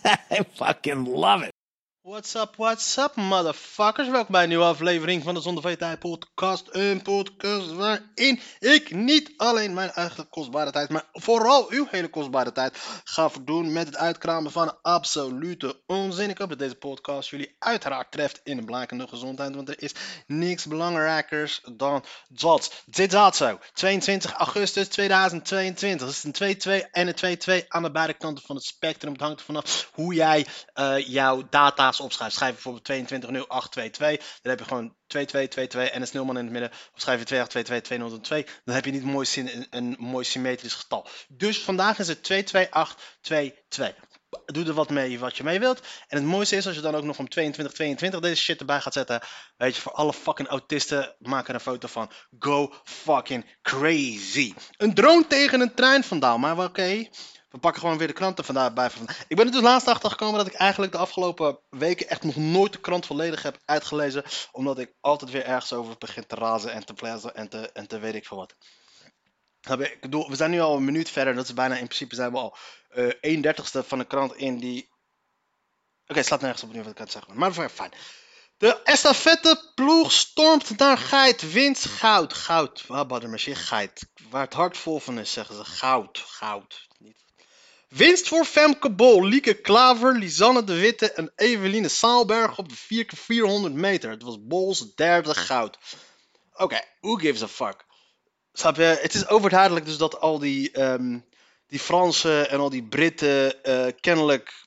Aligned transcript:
I 0.04 0.44
fucking 0.56 1.04
love 1.04 1.42
it. 1.42 1.52
What's 2.10 2.34
up, 2.34 2.56
what's 2.56 2.96
up, 2.98 3.16
motherfuckers? 3.16 4.08
Welkom 4.08 4.32
bij 4.32 4.42
een 4.42 4.48
nieuwe 4.48 4.64
aflevering 4.64 5.22
van 5.22 5.34
de 5.34 5.40
Zonder 5.40 5.62
Van 5.62 5.70
Je 5.70 5.76
Tijd 5.76 5.98
podcast. 5.98 6.68
Een 6.70 7.02
podcast 7.02 7.72
waarin 7.72 8.40
ik 8.58 8.90
niet 8.90 9.32
alleen 9.36 9.74
mijn 9.74 9.90
eigen 9.90 10.28
kostbare 10.28 10.70
tijd, 10.70 10.88
maar 10.88 11.04
vooral 11.12 11.70
uw 11.70 11.86
hele 11.90 12.08
kostbare 12.08 12.52
tijd 12.52 12.78
ga 13.04 13.30
verdoen 13.30 13.72
met 13.72 13.86
het 13.86 13.96
uitkramen 13.96 14.52
van 14.52 14.78
absolute 14.82 15.80
onzin. 15.86 16.30
Ik 16.30 16.38
hoop 16.38 16.48
dat 16.48 16.58
deze 16.58 16.74
podcast 16.74 17.28
jullie 17.28 17.56
uiteraard 17.58 18.12
treft 18.12 18.40
in 18.44 18.58
een 18.58 18.64
blakende 18.64 19.08
gezondheid, 19.08 19.54
want 19.54 19.68
er 19.68 19.82
is 19.82 19.94
niks 20.26 20.66
belangrijkers 20.66 21.60
dan 21.72 22.04
dat. 22.28 22.82
Dit 22.86 23.10
dat 23.10 23.36
zo. 23.36 23.58
22 23.72 24.32
augustus 24.32 24.88
2022. 24.88 26.06
Dat 26.06 26.16
is 26.16 26.40
een 26.64 26.84
2-2 26.84 26.90
en 26.90 27.14
een 27.22 27.62
2-2 27.64 27.68
aan 27.68 27.82
de 27.82 27.90
beide 27.90 28.14
kanten 28.14 28.44
van 28.46 28.56
het 28.56 28.64
spectrum. 28.64 29.12
Het 29.12 29.20
hangt 29.20 29.38
er 29.38 29.46
vanaf 29.46 29.90
hoe 29.94 30.14
jij 30.14 30.46
eh, 30.72 30.98
jouw 30.98 31.42
data's 31.50 31.99
opschrijft. 32.00 32.34
Schrijf 32.34 32.52
bijvoorbeeld 32.52 32.84
220822. 32.84 34.38
Dan 34.42 34.50
heb 34.50 34.58
je 34.58 34.64
gewoon 34.64 34.94
2222 35.06 35.94
en 35.94 36.00
een 36.00 36.06
snelman 36.06 36.38
in 36.38 36.44
het 36.44 36.52
midden. 36.52 36.70
Of 36.70 37.00
schrijf 37.00 37.18
je 37.18 37.26
28222002. 37.26 38.60
Dan 38.64 38.74
heb 38.74 38.84
je 38.84 38.90
niet 38.90 39.04
mooi, 39.04 39.26
een, 39.34 39.66
een 39.70 39.96
mooi 39.98 40.24
symmetrisch 40.24 40.74
getal. 40.74 41.06
Dus 41.28 41.62
vandaag 41.62 41.98
is 41.98 42.08
het 42.08 42.22
22822. 42.22 44.08
Doe 44.46 44.66
er 44.66 44.72
wat 44.72 44.90
mee 44.90 45.18
wat 45.18 45.36
je 45.36 45.44
mee 45.44 45.60
wilt. 45.60 45.80
En 46.08 46.16
het 46.16 46.26
mooiste 46.26 46.56
is 46.56 46.66
als 46.66 46.74
je 46.74 46.80
dan 46.80 46.94
ook 46.94 47.04
nog 47.04 47.18
om 47.18 47.28
2222 47.28 48.20
deze 48.20 48.42
shit 48.42 48.60
erbij 48.60 48.80
gaat 48.80 48.92
zetten. 48.92 49.20
Weet 49.56 49.74
je, 49.74 49.80
voor 49.80 49.92
alle 49.92 50.12
fucking 50.12 50.48
autisten, 50.48 51.14
maak 51.18 51.48
er 51.48 51.54
een 51.54 51.60
foto 51.60 51.88
van. 51.88 52.10
Go 52.38 52.74
fucking 52.84 53.56
crazy. 53.62 54.54
Een 54.76 54.94
drone 54.94 55.26
tegen 55.26 55.60
een 55.60 55.74
trein 55.74 56.04
vandaan. 56.04 56.40
Maar 56.40 56.64
oké, 56.64 57.08
we 57.50 57.58
pakken 57.58 57.80
gewoon 57.80 57.98
weer 57.98 58.06
de 58.06 58.12
kranten 58.12 58.44
vandaag 58.44 58.72
bij. 58.72 58.90
Ik 59.28 59.36
ben 59.36 59.46
er 59.46 59.52
dus 59.52 59.60
laatst 59.60 59.88
achter 59.88 60.10
gekomen 60.10 60.38
dat 60.38 60.46
ik 60.46 60.52
eigenlijk 60.52 60.92
de 60.92 60.98
afgelopen 60.98 61.58
weken 61.70 62.08
echt 62.08 62.22
nog 62.22 62.36
nooit 62.36 62.72
de 62.72 62.80
krant 62.80 63.06
volledig 63.06 63.42
heb 63.42 63.58
uitgelezen. 63.64 64.24
Omdat 64.52 64.78
ik 64.78 64.94
altijd 65.00 65.30
weer 65.30 65.44
ergens 65.44 65.72
over 65.72 65.94
begin 65.98 66.26
te 66.26 66.34
razen 66.34 66.72
en 66.72 66.84
te 66.84 66.94
plazen 66.94 67.34
en 67.34 67.48
te, 67.48 67.72
en 67.72 67.86
te 67.86 67.98
weet 67.98 68.14
ik 68.14 68.26
veel 68.26 68.36
wat. 68.36 68.54
We 70.00 70.36
zijn 70.36 70.50
nu 70.50 70.60
al 70.60 70.76
een 70.76 70.84
minuut 70.84 71.10
verder. 71.10 71.34
Dat 71.34 71.44
is 71.44 71.54
bijna 71.54 71.74
in 71.74 71.84
principe 71.84 72.14
zijn 72.14 72.32
we 72.32 72.38
al 72.38 72.56
uh, 72.94 73.12
een 73.20 73.40
dertigste 73.40 73.84
van 73.84 73.98
de 73.98 74.06
krant 74.06 74.34
in 74.34 74.58
die... 74.58 74.82
Oké, 74.82 76.10
okay, 76.10 76.22
slaat 76.22 76.40
nergens 76.40 76.62
op 76.62 76.72
nu 76.72 76.82
wat 76.82 76.92
ik 76.92 76.98
het 76.98 77.10
zeggen 77.10 77.38
Maar 77.38 77.52
fijn. 77.52 77.92
De 78.56 78.82
estafette 78.82 79.70
ploeg 79.74 80.12
stormt 80.12 80.78
naar 80.78 80.98
Geit. 80.98 81.52
Wint 81.52 81.84
goud. 81.84 82.32
Goud. 82.32 82.86
Waar 82.86 83.06
baddermachine 83.06 83.56
Geit. 83.56 84.08
Waar 84.30 84.44
het 84.44 84.54
hart 84.54 84.76
vol 84.76 84.98
van 84.98 85.18
is, 85.18 85.32
zeggen 85.32 85.54
ze. 85.54 85.64
Goud. 85.64 86.18
Goud. 86.18 86.88
Niet 86.98 87.29
Winst 87.90 88.28
voor 88.28 88.44
Femke 88.44 88.90
Bol, 88.90 89.24
Lieke 89.24 89.54
Klaver, 89.54 90.18
Lisanne 90.18 90.64
de 90.64 90.74
Witte 90.74 91.12
en 91.12 91.32
Eveline 91.36 91.88
Saalberg 91.88 92.58
op 92.58 92.68
de 92.68 92.76
4x400 92.76 93.72
meter. 93.72 94.10
Het 94.10 94.22
was 94.22 94.36
Bols 94.40 94.94
derde 94.94 95.34
goud. 95.34 95.78
Oké, 96.52 96.80
who 97.00 97.14
gives 97.14 97.42
a 97.42 97.48
fuck? 97.48 97.84
Snap 98.52 98.76
je? 98.76 98.82
Het 98.82 99.14
is 99.14 99.28
overduidelijk 99.28 99.86
dus 99.86 99.96
dat 99.96 100.20
al 100.20 100.38
die, 100.38 100.80
um, 100.82 101.24
die 101.66 101.78
Fransen 101.78 102.50
en 102.50 102.58
al 102.58 102.70
die 102.70 102.82
Britten 102.88 103.54
uh, 103.62 103.86
kennelijk 104.00 104.66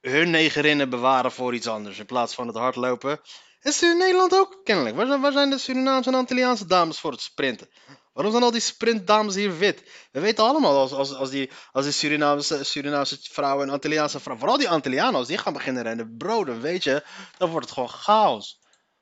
hun 0.00 0.30
negerinnen 0.30 0.90
bewaren 0.90 1.32
voor 1.32 1.54
iets 1.54 1.66
anders. 1.66 1.98
In 1.98 2.06
plaats 2.06 2.34
van 2.34 2.46
het 2.46 2.56
hardlopen. 2.56 3.20
Is 3.66 3.82
in 3.82 3.96
Nederland 3.96 4.34
ook 4.34 4.60
kennelijk. 4.64 4.96
Waar 4.96 5.06
zijn, 5.06 5.32
zijn 5.32 5.50
de 5.50 5.58
Surinaamse 5.58 6.08
en 6.08 6.14
Antilliaanse 6.14 6.66
dames 6.66 6.98
voor 6.98 7.10
het 7.10 7.20
sprinten? 7.20 7.68
Waarom 8.12 8.32
zijn 8.32 8.44
al 8.44 8.50
die 8.50 8.60
sprintdames 8.60 9.34
hier 9.34 9.58
wit? 9.58 9.82
We 10.12 10.20
weten 10.20 10.44
allemaal 10.44 10.78
als, 10.78 10.92
als, 10.92 11.14
als 11.14 11.30
die, 11.30 11.50
als 11.72 11.84
die 11.84 11.92
Surinaamse, 11.92 12.64
Surinaamse 12.64 13.18
vrouwen 13.22 13.66
en 13.66 13.72
Antilliaanse 13.72 14.20
vrouwen, 14.20 14.40
vooral 14.40 14.58
die 14.58 14.68
Antillianen, 14.68 15.14
als 15.14 15.26
die 15.26 15.38
gaan 15.38 15.52
beginnen 15.52 15.82
rennen, 15.82 16.16
bro, 16.16 16.44
dan 16.44 16.60
weet 16.60 16.84
je, 16.84 17.04
dan 17.38 17.50
wordt 17.50 17.66
het 17.66 17.74
gewoon 17.74 17.90
chaos. 17.90 18.60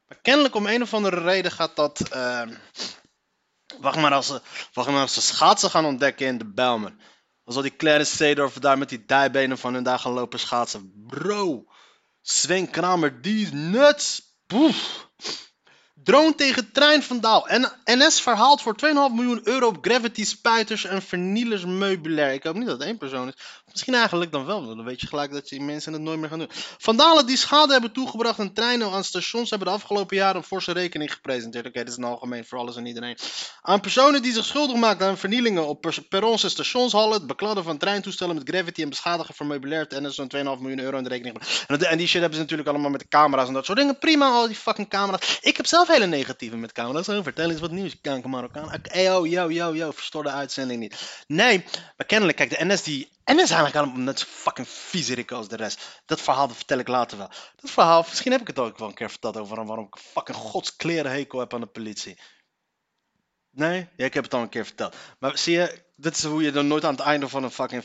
Maar 0.08 0.18
kennelijk 0.22 0.54
om 0.54 0.66
een 0.66 0.82
of 0.82 0.94
andere 0.94 1.20
reden 1.20 1.50
gaat 1.50 1.76
dat. 1.76 2.00
Uh, 2.14 2.42
wacht, 3.80 3.96
maar 3.96 4.12
als 4.12 4.26
ze, 4.26 4.40
wacht 4.72 4.88
maar 4.88 5.00
als 5.00 5.14
ze 5.14 5.22
schaatsen 5.22 5.70
gaan 5.70 5.84
ontdekken 5.84 6.26
in 6.26 6.38
de 6.38 6.52
Belmen. 6.52 7.00
Als 7.44 7.56
al 7.56 7.62
die 7.62 7.76
Clarence 7.76 8.16
Seedorf 8.16 8.58
daar 8.58 8.78
met 8.78 8.88
die 8.88 9.04
dijbenen 9.04 9.58
van 9.58 9.74
hun 9.74 9.82
daar 9.82 9.98
gaan 9.98 10.12
lopen 10.12 10.38
schaatsen. 10.38 11.04
Bro, 11.06 11.64
Sven 12.20 12.70
Kramer, 12.70 13.22
die 13.22 13.42
is 13.42 13.52
nuts. 13.52 14.32
Poef. 14.46 15.08
Drone 15.94 16.34
tegen 16.34 16.72
trein 16.72 17.02
vandaal. 17.02 17.48
En 17.48 17.72
NS 17.84 18.20
verhaalt 18.20 18.62
voor 18.62 18.76
2,5 18.86 18.92
miljoen 18.92 19.40
euro 19.44 19.66
op 19.66 19.78
gravity 19.80 20.24
spuiters 20.24 20.84
en 20.84 21.02
vernielers 21.02 21.64
meubilair. 21.64 22.32
Ik 22.32 22.42
hoop 22.42 22.54
niet 22.54 22.66
dat 22.66 22.78
het 22.78 22.86
één 22.86 22.98
persoon 22.98 23.28
is. 23.28 23.34
Misschien 23.74 23.94
eigenlijk 23.94 24.32
dan 24.32 24.46
wel, 24.46 24.66
dan 24.66 24.84
weet 24.84 25.00
je 25.00 25.06
gelijk 25.06 25.32
dat 25.32 25.48
die 25.48 25.60
mensen 25.60 25.92
het 25.92 26.02
nooit 26.02 26.18
meer 26.18 26.28
gaan 26.28 26.38
doen. 26.38 26.50
Vandalen 26.78 27.26
die 27.26 27.36
schade 27.36 27.72
hebben 27.72 27.92
toegebracht 27.92 28.40
aan 28.40 28.52
treinen 28.52 28.90
aan 28.90 29.04
stations 29.04 29.50
hebben 29.50 29.68
de 29.68 29.74
afgelopen 29.74 30.16
jaren 30.16 30.36
een 30.36 30.42
forse 30.42 30.72
rekening 30.72 31.12
gepresenteerd. 31.12 31.66
Oké, 31.66 31.78
dit 31.78 31.88
is 31.88 31.96
een 31.96 32.04
algemeen 32.04 32.44
voor 32.44 32.58
alles 32.58 32.76
en 32.76 32.86
iedereen. 32.86 33.16
Aan 33.62 33.80
personen 33.80 34.22
die 34.22 34.32
zich 34.32 34.44
schuldig 34.44 34.76
maken 34.76 35.06
aan 35.06 35.18
vernielingen 35.18 35.66
op 35.66 35.92
perrons 36.08 36.42
en 36.42 36.50
stationshallen, 36.50 37.12
het 37.12 37.26
bekladden 37.26 37.64
van 37.64 37.78
treintoestellen 37.78 38.34
met 38.34 38.48
gravity 38.48 38.82
en 38.82 38.88
beschadigen 38.88 39.34
van 39.34 39.46
meubilair. 39.46 39.86
En 39.88 40.02
NS 40.02 40.14
zo'n 40.14 40.32
2,5 40.36 40.42
miljoen 40.42 40.80
euro 40.80 40.96
in 40.96 41.02
de 41.02 41.08
rekening. 41.08 41.36
En 41.66 41.98
die 41.98 42.06
shit 42.06 42.20
hebben 42.20 42.34
ze 42.34 42.40
natuurlijk 42.40 42.68
allemaal 42.68 42.90
met 42.90 43.00
de 43.00 43.08
camera's 43.08 43.48
en 43.48 43.54
dat 43.54 43.64
soort 43.64 43.78
dingen. 43.78 43.98
Prima, 43.98 44.28
al 44.30 44.46
die 44.46 44.56
fucking 44.56 44.88
camera's. 44.88 45.38
Ik 45.40 45.56
heb 45.56 45.66
zelf 45.66 45.88
hele 45.88 46.06
negatieve 46.06 46.56
met 46.56 46.72
camera's. 46.72 47.08
Oh, 47.08 47.22
vertel 47.22 47.50
eens 47.50 47.60
wat 47.60 47.70
nieuws, 47.70 48.00
kanker 48.00 48.30
Marokkaan. 48.30 48.68
Hey, 48.82 49.02
yo, 49.02 49.26
yo, 49.26 49.50
yo, 49.50 49.74
yo, 49.74 49.90
verstoor 49.90 50.22
de 50.22 50.30
uitzending 50.30 50.80
niet. 50.80 51.24
Nee, 51.26 51.64
maar 51.96 52.06
kennelijk, 52.06 52.36
kijk, 52.36 52.58
de 52.58 52.64
NS 52.64 52.82
die 52.82 53.12
en 53.24 53.40
is 53.40 53.50
eigenlijk 53.64 53.76
allemaal 53.76 54.12
net 54.12 54.18
zo 54.18 54.26
fucking 54.28 54.68
viezerik 54.68 55.30
als 55.30 55.48
de 55.48 55.56
rest. 55.56 56.02
Dat 56.04 56.20
verhaal 56.20 56.46
dat 56.46 56.56
vertel 56.56 56.78
ik 56.78 56.88
later 56.88 57.18
wel. 57.18 57.30
Dat 57.56 57.70
verhaal, 57.70 58.04
misschien 58.08 58.32
heb 58.32 58.40
ik 58.40 58.46
het 58.46 58.58
ook 58.58 58.78
wel 58.78 58.88
een 58.88 58.94
keer 58.94 59.10
verteld 59.10 59.36
over 59.36 59.64
waarom 59.66 59.86
ik 59.86 59.96
fucking 59.98 60.36
godskleren 60.36 61.12
hekel 61.12 61.38
heb 61.38 61.54
aan 61.54 61.60
de 61.60 61.66
politie. 61.66 62.18
Nee? 63.50 63.88
Ja, 63.96 64.04
ik 64.04 64.14
heb 64.14 64.24
het 64.24 64.34
al 64.34 64.40
een 64.40 64.48
keer 64.48 64.64
verteld. 64.64 64.96
Maar 65.18 65.38
zie 65.38 65.54
je, 65.54 65.84
dit 65.96 66.16
is 66.16 66.24
hoe 66.24 66.42
je 66.42 66.52
dan 66.52 66.66
nooit 66.66 66.84
aan 66.84 66.94
het 66.94 67.04
einde 67.04 67.28
van 67.28 67.44
een 67.44 67.50
fucking 67.50 67.84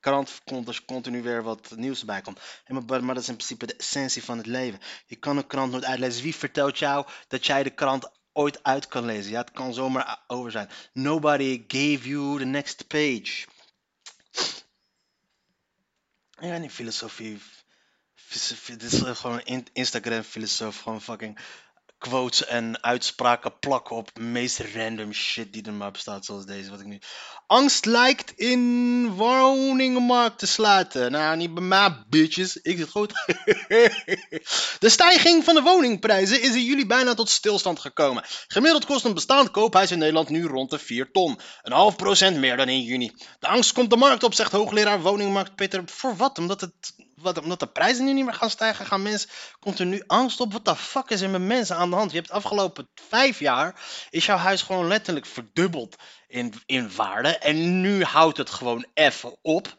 krant 0.00 0.40
komt 0.44 0.66
als 0.66 0.84
continu 0.84 1.22
weer 1.22 1.42
wat 1.42 1.72
nieuws 1.76 2.00
erbij 2.00 2.20
komt. 2.20 2.40
maar, 2.66 3.04
maar 3.04 3.14
dat 3.14 3.22
is 3.22 3.28
in 3.28 3.36
principe 3.36 3.66
de 3.66 3.76
essentie 3.76 4.24
van 4.24 4.36
het 4.36 4.46
leven. 4.46 4.80
Je 5.06 5.16
kan 5.16 5.36
een 5.36 5.46
krant 5.46 5.72
nooit 5.72 5.84
uitlezen. 5.84 6.22
Wie 6.22 6.34
vertelt 6.34 6.78
jou 6.78 7.06
dat 7.28 7.46
jij 7.46 7.62
de 7.62 7.70
krant 7.70 8.10
ooit 8.32 8.62
uit 8.62 8.86
kan 8.86 9.04
lezen? 9.04 9.30
Ja, 9.30 9.40
het 9.40 9.50
kan 9.50 9.74
zomaar 9.74 10.24
over 10.26 10.50
zijn. 10.50 10.68
Nobody 10.92 11.64
gave 11.66 12.08
you 12.08 12.38
the 12.38 12.44
next 12.44 12.86
page. 12.86 13.46
Weet 16.38 16.60
niet, 16.60 16.72
filosofie. 16.72 17.40
Dit 18.66 18.82
is 18.82 19.00
gewoon 19.02 19.42
Instagram-filosoof. 19.72 20.80
Gewoon 20.80 21.02
fucking 21.02 21.38
quotes 21.98 22.44
en 22.44 22.82
uitspraken 22.82 23.58
plakken 23.58 23.96
op 23.96 24.18
meest 24.18 24.60
random 24.74 25.12
shit 25.12 25.52
die 25.52 25.64
er 25.64 25.72
maar 25.72 25.90
bestaat. 25.90 26.24
Zoals 26.24 26.46
deze, 26.46 26.70
wat 26.70 26.80
ik 26.80 26.86
nu. 26.86 27.00
Angst 27.46 27.84
lijkt 27.84 28.32
in 28.36 29.08
woningenmarkt 29.10 30.38
te 30.38 30.46
sluiten. 30.46 31.12
Nou, 31.12 31.36
niet 31.36 31.54
bij 31.54 31.62
mij, 31.62 32.04
bitches. 32.08 32.56
Ik 32.56 32.78
zit 32.78 32.90
goed. 32.90 33.12
de 34.84 34.88
stijging 34.88 35.44
van 35.44 35.54
de 35.54 35.62
woningprijzen 35.62 36.42
is 36.42 36.54
in 36.54 36.64
juli 36.64 36.86
bijna 36.86 37.14
tot 37.14 37.28
stilstand 37.28 37.78
gekomen. 37.78 38.24
Gemiddeld 38.48 38.84
kost 38.84 39.04
een 39.04 39.14
bestaand 39.14 39.50
koophuis 39.50 39.90
in 39.90 39.98
Nederland 39.98 40.28
nu 40.28 40.46
rond 40.46 40.70
de 40.70 40.78
4 40.78 41.10
ton. 41.10 41.40
Een 41.62 41.72
half 41.72 41.96
procent 41.96 42.36
meer 42.36 42.56
dan 42.56 42.68
in 42.68 42.82
juni. 42.82 43.12
De 43.38 43.46
angst 43.46 43.72
komt 43.72 43.90
de 43.90 43.96
markt 43.96 44.22
op, 44.22 44.34
zegt 44.34 44.52
hoogleraar 44.52 45.00
woningmarkt 45.00 45.54
Peter. 45.54 45.82
Voor 45.86 46.16
wat? 46.16 46.38
Omdat 46.38 46.60
het 46.60 46.94
wat, 47.20 47.38
omdat 47.38 47.60
de 47.60 47.66
prijzen 47.66 48.04
nu 48.04 48.12
niet 48.12 48.24
meer 48.24 48.34
gaan 48.34 48.50
stijgen, 48.50 48.86
gaan 48.86 49.02
mensen, 49.02 49.30
komt 49.60 49.78
er 49.78 49.86
nu 49.86 50.02
angst 50.06 50.40
op. 50.40 50.52
Wat 50.52 50.64
de 50.64 50.76
fuck 50.76 51.10
is 51.10 51.20
er 51.20 51.30
met 51.30 51.40
mensen 51.40 51.76
aan 51.76 51.90
de 51.90 51.96
hand? 51.96 52.10
Je 52.10 52.16
hebt 52.16 52.28
de 52.28 52.34
afgelopen 52.34 52.88
vijf 53.08 53.38
jaar, 53.38 53.80
is 54.10 54.26
jouw 54.26 54.36
huis 54.36 54.62
gewoon 54.62 54.88
letterlijk 54.88 55.26
verdubbeld 55.26 55.96
in, 56.26 56.54
in 56.66 56.94
waarde. 56.96 57.38
En 57.38 57.80
nu 57.80 58.02
houdt 58.02 58.36
het 58.36 58.50
gewoon 58.50 58.86
even 58.94 59.36
op. 59.42 59.76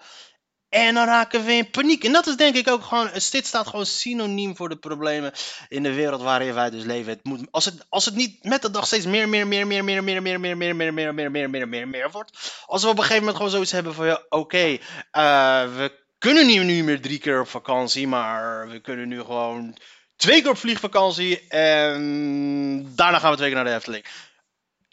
En 0.69 0.93
dan 0.93 1.05
raken 1.05 1.45
we 1.45 1.53
in 1.53 1.69
paniek. 1.69 2.03
En 2.03 2.11
dat 2.11 2.27
is 2.27 2.35
denk 2.35 2.55
ik 2.55 2.69
ook 2.69 2.83
gewoon, 2.83 3.09
dit 3.13 3.47
staat 3.47 3.67
gewoon 3.67 3.85
synoniem 3.85 4.55
voor 4.55 4.69
de 4.69 4.75
problemen 4.75 5.31
in 5.67 5.83
de 5.83 5.93
wereld 5.93 6.21
waarin 6.21 6.53
wij 6.53 6.69
dus 6.69 6.83
leven. 6.83 7.11
Het 7.11 7.23
moet, 7.23 7.47
als, 7.51 7.65
het, 7.65 7.85
als 7.89 8.05
het 8.05 8.15
niet 8.15 8.43
met 8.43 8.61
de 8.61 8.71
dag 8.71 8.85
steeds 8.85 9.05
meer, 9.05 9.29
meer, 9.29 9.47
meer, 9.47 9.67
meer, 9.67 9.83
meer, 9.83 10.03
meer, 10.03 10.21
meer, 10.21 10.39
meer, 10.39 10.57
meer, 10.57 10.75
meer, 10.75 10.93
meer, 10.93 11.13
meer, 11.13 11.31
meer, 11.31 11.49
meer, 11.49 11.67
meer, 11.67 11.87
meer 11.87 12.11
wordt. 12.11 12.63
Als 12.65 12.83
we 12.83 12.87
op 12.87 12.97
een 12.97 13.03
gegeven 13.03 13.19
moment 13.19 13.35
gewoon 13.35 13.51
zoiets 13.51 13.71
hebben 13.71 13.93
van, 13.93 14.05
ja, 14.05 14.23
oké, 14.29 14.77
we 15.11 16.07
kunnen 16.19 16.45
nu 16.45 16.63
niet 16.63 16.83
meer 16.83 17.01
drie 17.01 17.19
keer 17.19 17.39
op 17.39 17.47
vakantie, 17.47 18.07
maar 18.07 18.67
we 18.69 18.79
kunnen 18.79 19.07
nu 19.07 19.19
gewoon 19.19 19.77
twee 20.15 20.41
keer 20.41 20.51
op 20.51 20.57
vliegvakantie 20.57 21.47
en 21.47 22.95
daarna 22.95 23.19
gaan 23.19 23.31
we 23.31 23.37
twee 23.37 23.49
keer 23.49 23.57
naar 23.57 23.71
de 23.71 23.75
Efteling. 23.75 24.05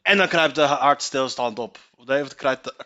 En 0.03 0.17
dan 0.17 0.29
kruipt 0.29 0.55
de 0.55 0.63
hartstilstand 0.63 1.59
op. 1.59 1.79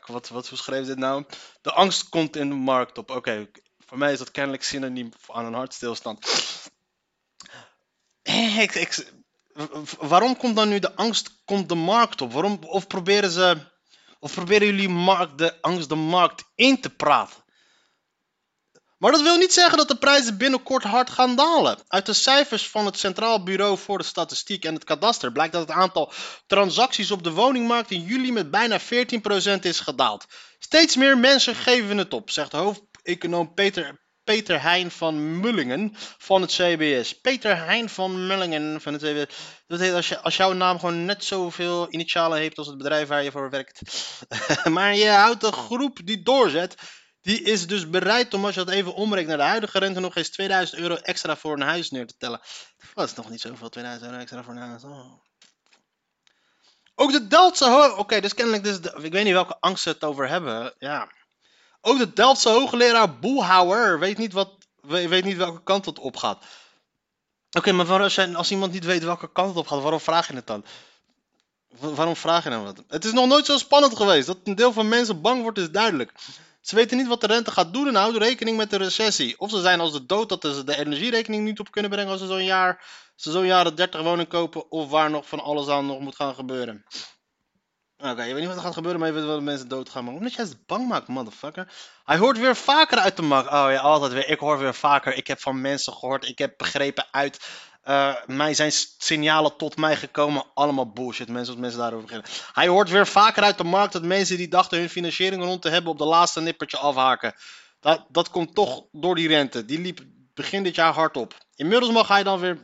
Wat, 0.06 0.28
wat 0.28 0.50
schreef 0.54 0.86
dit 0.86 0.98
nou? 0.98 1.24
De 1.62 1.72
angst 1.72 2.08
komt 2.08 2.36
in 2.36 2.48
de 2.48 2.54
markt 2.54 2.98
op. 2.98 3.10
Oké, 3.10 3.48
voor 3.86 3.98
mij 3.98 4.12
is 4.12 4.18
dat 4.18 4.30
kennelijk 4.30 4.62
synoniem 4.62 5.12
aan 5.26 5.44
een 5.44 5.54
hartstilstand. 5.54 6.26
Eh, 8.22 8.58
Ik, 8.58 9.12
waarom 9.98 10.36
komt 10.36 10.56
dan 10.56 10.68
nu 10.68 10.78
de 10.78 10.94
angst 10.94 11.42
komt 11.44 11.68
de 11.68 11.74
markt 11.74 12.20
op? 12.20 12.32
Waarom, 12.32 12.58
of 12.62 12.86
proberen 12.86 13.30
ze, 13.30 13.56
of 14.18 14.34
proberen 14.34 14.66
jullie 14.66 14.88
markt, 14.88 15.38
de 15.38 15.62
angst 15.62 15.88
de 15.88 15.94
markt 15.94 16.44
in 16.54 16.80
te 16.80 16.90
praten? 16.90 17.42
Maar 19.00 19.12
dat 19.12 19.22
wil 19.22 19.36
niet 19.36 19.52
zeggen 19.52 19.78
dat 19.78 19.88
de 19.88 19.96
prijzen 19.96 20.38
binnenkort 20.38 20.82
hard 20.82 21.10
gaan 21.10 21.36
dalen. 21.36 21.78
Uit 21.88 22.06
de 22.06 22.12
cijfers 22.12 22.68
van 22.68 22.86
het 22.86 22.98
Centraal 22.98 23.42
Bureau 23.42 23.78
voor 23.78 23.98
de 23.98 24.04
Statistiek 24.04 24.64
en 24.64 24.74
het 24.74 24.84
Kadaster 24.84 25.32
blijkt 25.32 25.52
dat 25.52 25.68
het 25.68 25.76
aantal 25.76 26.12
transacties 26.46 27.10
op 27.10 27.24
de 27.24 27.30
woningmarkt 27.30 27.90
in 27.90 28.02
juli 28.02 28.32
met 28.32 28.50
bijna 28.50 28.80
14% 28.80 28.84
is 29.60 29.80
gedaald. 29.80 30.26
Steeds 30.58 30.96
meer 30.96 31.18
mensen 31.18 31.54
geven 31.54 31.98
het 31.98 32.12
op, 32.12 32.30
zegt 32.30 32.52
hoofdeconoom 32.52 33.54
Peter, 33.54 34.00
Peter 34.24 34.62
Heijn 34.62 34.90
van 34.90 35.40
Mullingen 35.40 35.94
van 36.18 36.40
het 36.40 36.50
CBS. 36.50 37.20
Peter 37.20 37.56
Heijn 37.56 37.88
van 37.88 38.26
Mullingen 38.26 38.80
van 38.80 38.92
het 38.92 39.02
CBS. 39.02 39.36
Dat 39.66 39.80
heet 39.80 39.92
als, 39.92 40.08
je, 40.08 40.20
als 40.20 40.36
jouw 40.36 40.52
naam 40.52 40.78
gewoon 40.78 41.04
net 41.04 41.24
zoveel 41.24 41.86
initialen 41.90 42.38
heeft 42.38 42.58
als 42.58 42.66
het 42.66 42.76
bedrijf 42.76 43.08
waar 43.08 43.22
je 43.22 43.30
voor 43.30 43.50
werkt. 43.50 43.80
maar 44.76 44.94
je 44.94 45.08
houdt 45.08 45.40
de 45.40 45.52
groep 45.52 45.98
die 46.04 46.22
doorzet. 46.22 46.74
Die 47.22 47.42
is 47.42 47.66
dus 47.66 47.90
bereid 47.90 48.34
om, 48.34 48.44
als 48.44 48.54
je 48.54 48.64
dat 48.64 48.74
even 48.74 48.94
omrekent 48.94 49.28
naar 49.28 49.36
de 49.36 49.42
huidige 49.42 49.78
rente, 49.78 50.00
nog 50.00 50.16
eens 50.16 50.28
2000 50.30 50.80
euro 50.80 50.94
extra 50.94 51.36
voor 51.36 51.52
een 51.52 51.60
huis 51.66 51.90
neer 51.90 52.06
te 52.06 52.14
tellen. 52.18 52.40
Dat 52.94 53.08
is 53.08 53.14
nog 53.14 53.30
niet 53.30 53.40
zoveel, 53.40 53.68
2000 53.68 54.10
euro 54.10 54.20
extra 54.22 54.42
voor 54.42 54.54
een 54.54 54.60
huis. 54.60 54.84
Oh. 54.84 55.12
Ook 56.94 57.12
de 57.12 57.26
Delftse 57.26 57.68
ho- 57.68 57.94
Oké, 57.96 58.20
dus 58.20 58.34
kennelijk, 58.34 58.64
dus 58.64 58.78
ik 59.04 59.12
weet 59.12 59.24
niet 59.24 59.32
welke 59.32 59.56
angst 59.60 59.82
ze 59.82 59.88
het 59.88 60.04
over 60.04 60.28
hebben. 60.28 60.74
Ja. 60.78 61.10
Ook 61.80 61.98
de 61.98 62.12
Delftse 62.12 62.48
hoogleraar 62.48 63.18
Boelhouwer 63.18 63.98
weet 63.98 64.18
niet, 64.18 64.32
wat, 64.32 64.50
we- 64.80 65.08
weet 65.08 65.24
niet 65.24 65.36
welke 65.36 65.62
kant 65.62 65.84
het 65.86 65.98
op 65.98 66.16
gaat. 66.16 66.44
Oké, 67.50 67.72
maar 67.72 67.86
waarom, 67.86 68.04
als, 68.04 68.18
als 68.34 68.50
iemand 68.50 68.72
niet 68.72 68.84
weet 68.84 69.02
welke 69.04 69.32
kant 69.32 69.48
het 69.48 69.56
op 69.58 69.66
gaat, 69.66 69.80
waarom 69.82 70.00
vraag 70.00 70.28
je 70.28 70.34
het 70.34 70.46
dan? 70.46 70.64
Wa- 71.68 71.90
waarom 71.92 72.16
vraag 72.16 72.44
je 72.44 72.50
nou 72.50 72.64
wat? 72.64 72.82
Het 72.88 73.04
is 73.04 73.12
nog 73.12 73.26
nooit 73.26 73.46
zo 73.46 73.58
spannend 73.58 73.96
geweest. 73.96 74.26
Dat 74.26 74.38
een 74.44 74.54
deel 74.54 74.72
van 74.72 74.88
mensen 74.88 75.20
bang 75.20 75.42
wordt, 75.42 75.58
is 75.58 75.70
duidelijk. 75.70 76.12
Ze 76.60 76.74
weten 76.74 76.96
niet 76.96 77.06
wat 77.06 77.20
de 77.20 77.26
rente 77.26 77.50
gaat 77.50 77.72
doen 77.72 77.88
en 77.88 77.94
houden 77.94 78.22
rekening 78.22 78.56
met 78.56 78.70
de 78.70 78.76
recessie. 78.76 79.38
Of 79.38 79.50
ze 79.50 79.60
zijn 79.60 79.80
als 79.80 79.92
de 79.92 80.06
dood 80.06 80.28
dat 80.28 80.42
ze 80.42 80.64
de 80.64 80.78
energierekening 80.78 81.44
niet 81.44 81.60
op 81.60 81.70
kunnen 81.70 81.90
brengen 81.90 82.10
als 82.10 82.20
ze 82.20 82.26
zo'n 82.26 82.44
jaar, 82.44 82.84
ze 83.16 83.30
zo'n 83.30 83.46
jaren 83.46 83.74
30 83.74 84.02
woning 84.02 84.28
kopen. 84.28 84.70
Of 84.70 84.90
waar 84.90 85.10
nog 85.10 85.28
van 85.28 85.40
alles 85.40 85.68
aan 85.68 85.86
nog 85.86 86.00
moet 86.00 86.16
gaan 86.16 86.34
gebeuren. 86.34 86.84
Oké, 88.02 88.22
je 88.22 88.32
weet 88.32 88.38
niet 88.38 88.46
wat 88.46 88.56
er 88.56 88.62
gaat 88.62 88.74
gebeuren, 88.74 89.00
maar 89.00 89.08
je 89.08 89.14
weet 89.14 89.24
wel 89.24 89.34
dat 89.34 89.42
mensen 89.42 89.68
doodgaan. 89.68 90.04
Maar 90.04 90.14
omdat 90.14 90.32
jij 90.32 90.44
ze 90.44 90.54
bang 90.66 90.88
maakt, 90.88 91.08
motherfucker. 91.08 91.72
Hij 92.04 92.16
hoort 92.16 92.38
weer 92.38 92.56
vaker 92.56 92.98
uit 92.98 93.16
de 93.16 93.22
markt. 93.22 93.48
Oh 93.48 93.66
ja, 93.70 93.80
altijd 93.80 94.12
weer. 94.12 94.28
Ik 94.28 94.38
hoor 94.38 94.58
weer 94.58 94.74
vaker. 94.74 95.14
Ik 95.14 95.26
heb 95.26 95.40
van 95.40 95.60
mensen 95.60 95.92
gehoord. 95.92 96.28
Ik 96.28 96.38
heb 96.38 96.54
begrepen 96.56 97.06
uit. 97.10 97.40
Eh, 97.80 98.14
mij 98.26 98.54
zijn 98.54 98.72
signalen 98.98 99.56
tot 99.56 99.76
mij 99.76 99.96
gekomen. 99.96 100.44
Allemaal 100.54 100.92
bullshit. 100.92 101.28
Mensen, 101.28 101.52
wat 101.52 101.62
mensen 101.62 101.80
daarover 101.80 102.06
beginnen. 102.06 102.30
Hij 102.52 102.68
hoort 102.68 102.90
weer 102.90 103.06
vaker 103.06 103.42
uit 103.42 103.58
de 103.58 103.64
markt 103.64 103.92
dat 103.92 104.02
mensen 104.02 104.36
die 104.36 104.48
dachten 104.48 104.78
hun 104.78 104.88
financiering 104.88 105.42
rond 105.42 105.62
te 105.62 105.68
hebben 105.68 105.92
op 105.92 105.98
de 105.98 106.04
laatste 106.04 106.40
nippertje 106.40 106.76
afhaken. 106.78 107.34
Dat, 107.80 108.04
dat 108.08 108.30
komt 108.30 108.54
toch 108.54 108.84
door 108.92 109.14
die 109.14 109.28
rente. 109.28 109.64
Die 109.64 109.80
liep 109.80 110.00
begin 110.34 110.62
dit 110.62 110.74
jaar 110.74 110.92
hard 110.92 111.16
op. 111.16 111.34
Inmiddels 111.54 111.92
mag 111.92 112.08
hij 112.08 112.22
dan 112.22 112.40
weer. 112.40 112.58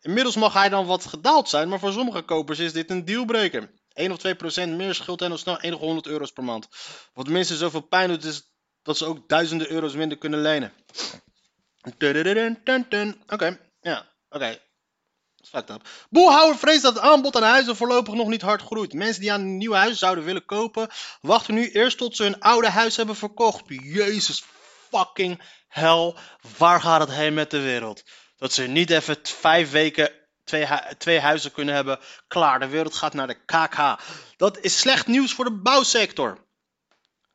Inmiddels 0.00 0.36
mag 0.36 0.52
hij 0.52 0.68
dan 0.68 0.86
wat 0.86 1.06
gedaald 1.06 1.48
zijn, 1.48 1.68
maar 1.68 1.78
voor 1.78 1.92
sommige 1.92 2.22
kopers 2.22 2.58
is 2.58 2.72
dit 2.72 2.90
een 2.90 3.04
dealbreaker. 3.04 3.70
1 3.92 4.12
of 4.12 4.18
2 4.18 4.34
procent 4.34 4.76
meer 4.76 4.94
scheelt 4.94 5.20
hen 5.20 5.30
al 5.30 5.38
snel 5.38 5.60
enige 5.60 5.84
100 5.84 6.06
euro's 6.06 6.30
per 6.30 6.44
maand. 6.44 6.68
Wat 7.14 7.28
mensen 7.28 7.56
zoveel 7.56 7.80
pijn 7.80 8.08
doet, 8.08 8.24
is 8.24 8.42
dat 8.82 8.96
ze 8.96 9.04
ook 9.04 9.28
duizenden 9.28 9.70
euro's 9.70 9.94
minder 9.94 10.18
kunnen 10.18 10.40
lenen. 10.40 10.72
Oké, 13.26 13.46
ja, 13.46 13.58
oké. 14.30 14.58
Fucked 15.44 15.70
up. 15.70 15.88
Boelhouwer 16.10 16.58
vreest 16.58 16.82
dat 16.82 16.94
het 16.94 17.02
aanbod 17.02 17.36
aan 17.36 17.42
huizen 17.42 17.76
voorlopig 17.76 18.14
nog 18.14 18.28
niet 18.28 18.42
hard 18.42 18.62
groeit. 18.62 18.92
Mensen 18.92 19.20
die 19.20 19.32
aan 19.32 19.40
een 19.40 19.56
nieuw 19.56 19.72
huis 19.72 19.98
zouden 19.98 20.24
willen 20.24 20.44
kopen, 20.44 20.88
wachten 21.20 21.54
nu 21.54 21.70
eerst 21.70 21.98
tot 21.98 22.16
ze 22.16 22.22
hun 22.22 22.40
oude 22.40 22.68
huis 22.68 22.96
hebben 22.96 23.16
verkocht. 23.16 23.62
Jezus 23.66 24.44
fucking 24.90 25.42
hell, 25.68 26.14
waar 26.58 26.80
gaat 26.80 27.00
het 27.00 27.10
heen 27.10 27.34
met 27.34 27.50
de 27.50 27.60
wereld? 27.60 28.02
Dat 28.36 28.52
ze 28.52 28.62
niet 28.62 28.90
even 28.90 29.16
vijf 29.22 29.70
weken 29.70 30.10
twee, 30.44 30.66
twee 30.98 31.20
huizen 31.20 31.52
kunnen 31.52 31.74
hebben. 31.74 31.98
Klaar, 32.28 32.60
de 32.60 32.68
wereld 32.68 32.94
gaat 32.94 33.14
naar 33.14 33.26
de 33.26 33.44
KK. 33.44 34.02
Dat 34.36 34.58
is 34.60 34.78
slecht 34.78 35.06
nieuws 35.06 35.32
voor 35.32 35.44
de 35.44 35.60
bouwsector. 35.60 36.46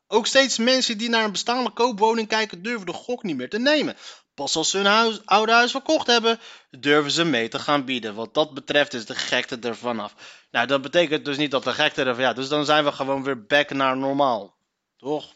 Ook 0.07 0.27
steeds 0.27 0.57
mensen 0.57 0.97
die 0.97 1.09
naar 1.09 1.23
een 1.23 1.31
bestaande 1.31 1.69
koopwoning 1.69 2.27
kijken, 2.27 2.61
durven 2.63 2.85
de 2.85 2.93
gok 2.93 3.23
niet 3.23 3.35
meer 3.37 3.49
te 3.49 3.59
nemen. 3.59 3.97
Pas 4.33 4.55
als 4.55 4.69
ze 4.69 4.77
hun 4.77 4.85
huis, 4.85 5.25
oude 5.25 5.51
huis 5.51 5.71
verkocht 5.71 6.07
hebben, 6.07 6.39
durven 6.69 7.11
ze 7.11 7.23
mee 7.23 7.47
te 7.47 7.59
gaan 7.59 7.85
bieden. 7.85 8.15
Wat 8.15 8.33
dat 8.33 8.53
betreft 8.53 8.93
is 8.93 9.05
de 9.05 9.15
gekte 9.15 9.57
er 9.61 9.75
vanaf. 9.75 10.13
Nou, 10.51 10.67
dat 10.67 10.81
betekent 10.81 11.25
dus 11.25 11.37
niet 11.37 11.51
dat 11.51 11.63
de 11.63 11.73
gekte 11.73 12.03
er... 12.03 12.19
Ja, 12.19 12.33
dus 12.33 12.47
dan 12.47 12.65
zijn 12.65 12.83
we 12.83 12.91
gewoon 12.91 13.23
weer 13.23 13.45
back 13.45 13.69
naar 13.69 13.97
normaal. 13.97 14.55
Toch? 14.97 15.33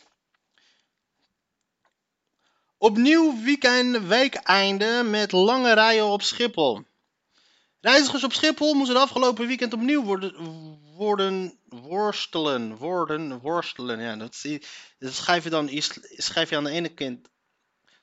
Opnieuw 2.77 3.44
weekend, 3.44 4.07
weekeinde 4.07 5.03
met 5.05 5.31
lange 5.31 5.73
rijen 5.73 6.05
op 6.05 6.21
Schiphol. 6.21 6.85
Reizigers 7.81 8.23
op 8.23 8.33
Schiphol 8.33 8.73
moesten 8.73 8.95
het 8.95 9.03
afgelopen 9.03 9.47
weekend 9.47 9.73
opnieuw 9.73 10.03
worden, 10.03 10.33
worden 10.95 11.59
worstelen. 11.65 12.75
Worden, 12.75 13.39
worstelen. 13.39 14.00
Ja, 14.00 14.15
dat, 14.15 14.43
dat 15.00 15.13
schrijf, 15.13 15.43
je 15.43 15.50
dan, 15.50 15.69
schrijf 16.17 16.50
je 16.50 16.55
aan 16.55 16.63
de 16.63 16.69
ene 16.69 16.89
kant. 16.89 17.29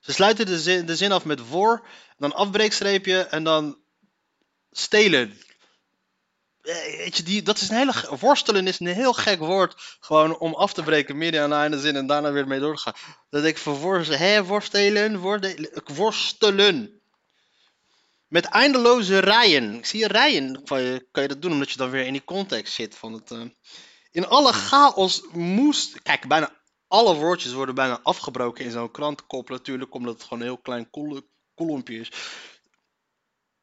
Ze 0.04 0.12
sluiten 0.12 0.46
de 0.46 0.60
zin, 0.60 0.86
de 0.86 0.96
zin 0.96 1.12
af 1.12 1.24
met 1.24 1.40
voor, 1.40 1.86
dan 2.16 2.34
afbreekstreepje 2.34 3.20
en 3.20 3.44
dan 3.44 3.78
stelen. 4.70 5.38
Eh, 6.62 6.74
Weet 6.96 7.16
je, 7.16 7.22
die, 7.22 7.42
dat 7.42 7.60
is 7.60 7.68
een 7.68 7.76
hele, 7.76 8.16
worstelen 8.20 8.66
is 8.66 8.80
een 8.80 8.86
heel 8.86 9.12
gek 9.12 9.38
woord. 9.38 9.96
Gewoon 10.00 10.38
om 10.38 10.54
af 10.54 10.72
te 10.72 10.82
breken 10.82 11.16
midden 11.18 11.42
aan 11.42 11.50
de 11.50 11.56
einde 11.56 11.80
zin 11.80 11.96
en 11.96 12.06
daarna 12.06 12.32
weer 12.32 12.46
mee 12.46 12.60
door 12.60 12.76
te 12.76 12.82
gaan. 12.82 12.94
Dat 13.30 13.44
ik 13.44 13.58
worstelen, 13.58 14.18
hè, 14.18 14.44
worstelen, 14.44 15.18
worstelen. 15.84 17.00
Met 18.28 18.44
eindeloze 18.44 19.18
rijen. 19.18 19.74
Ik 19.74 19.86
zie 19.86 20.00
je 20.00 20.08
rijen. 20.08 20.64
Kan 20.64 20.80
je, 20.82 21.06
kan 21.10 21.22
je 21.22 21.28
dat 21.28 21.42
doen 21.42 21.52
omdat 21.52 21.70
je 21.70 21.76
dan 21.76 21.90
weer 21.90 22.06
in 22.06 22.12
die 22.12 22.24
context 22.24 22.74
zit 22.74 22.94
van 22.94 23.12
het. 23.12 23.30
eh, 23.30 23.40
In 24.10 24.26
alle 24.26 24.52
chaos 24.52 25.22
moest. 25.32 26.02
Kijk, 26.02 26.28
bijna 26.28 26.62
alle 26.94 27.14
woordjes 27.14 27.52
worden 27.52 27.74
bijna 27.74 28.00
afgebroken 28.02 28.64
in 28.64 28.70
zo'n 28.70 28.90
krantenkop. 28.90 29.48
Natuurlijk, 29.48 29.94
omdat 29.94 30.14
het 30.14 30.22
gewoon 30.22 30.38
een 30.38 30.46
heel 30.46 30.58
klein 30.58 30.90
kol- 30.90 31.28
kolompje 31.54 31.98
is. 31.98 32.12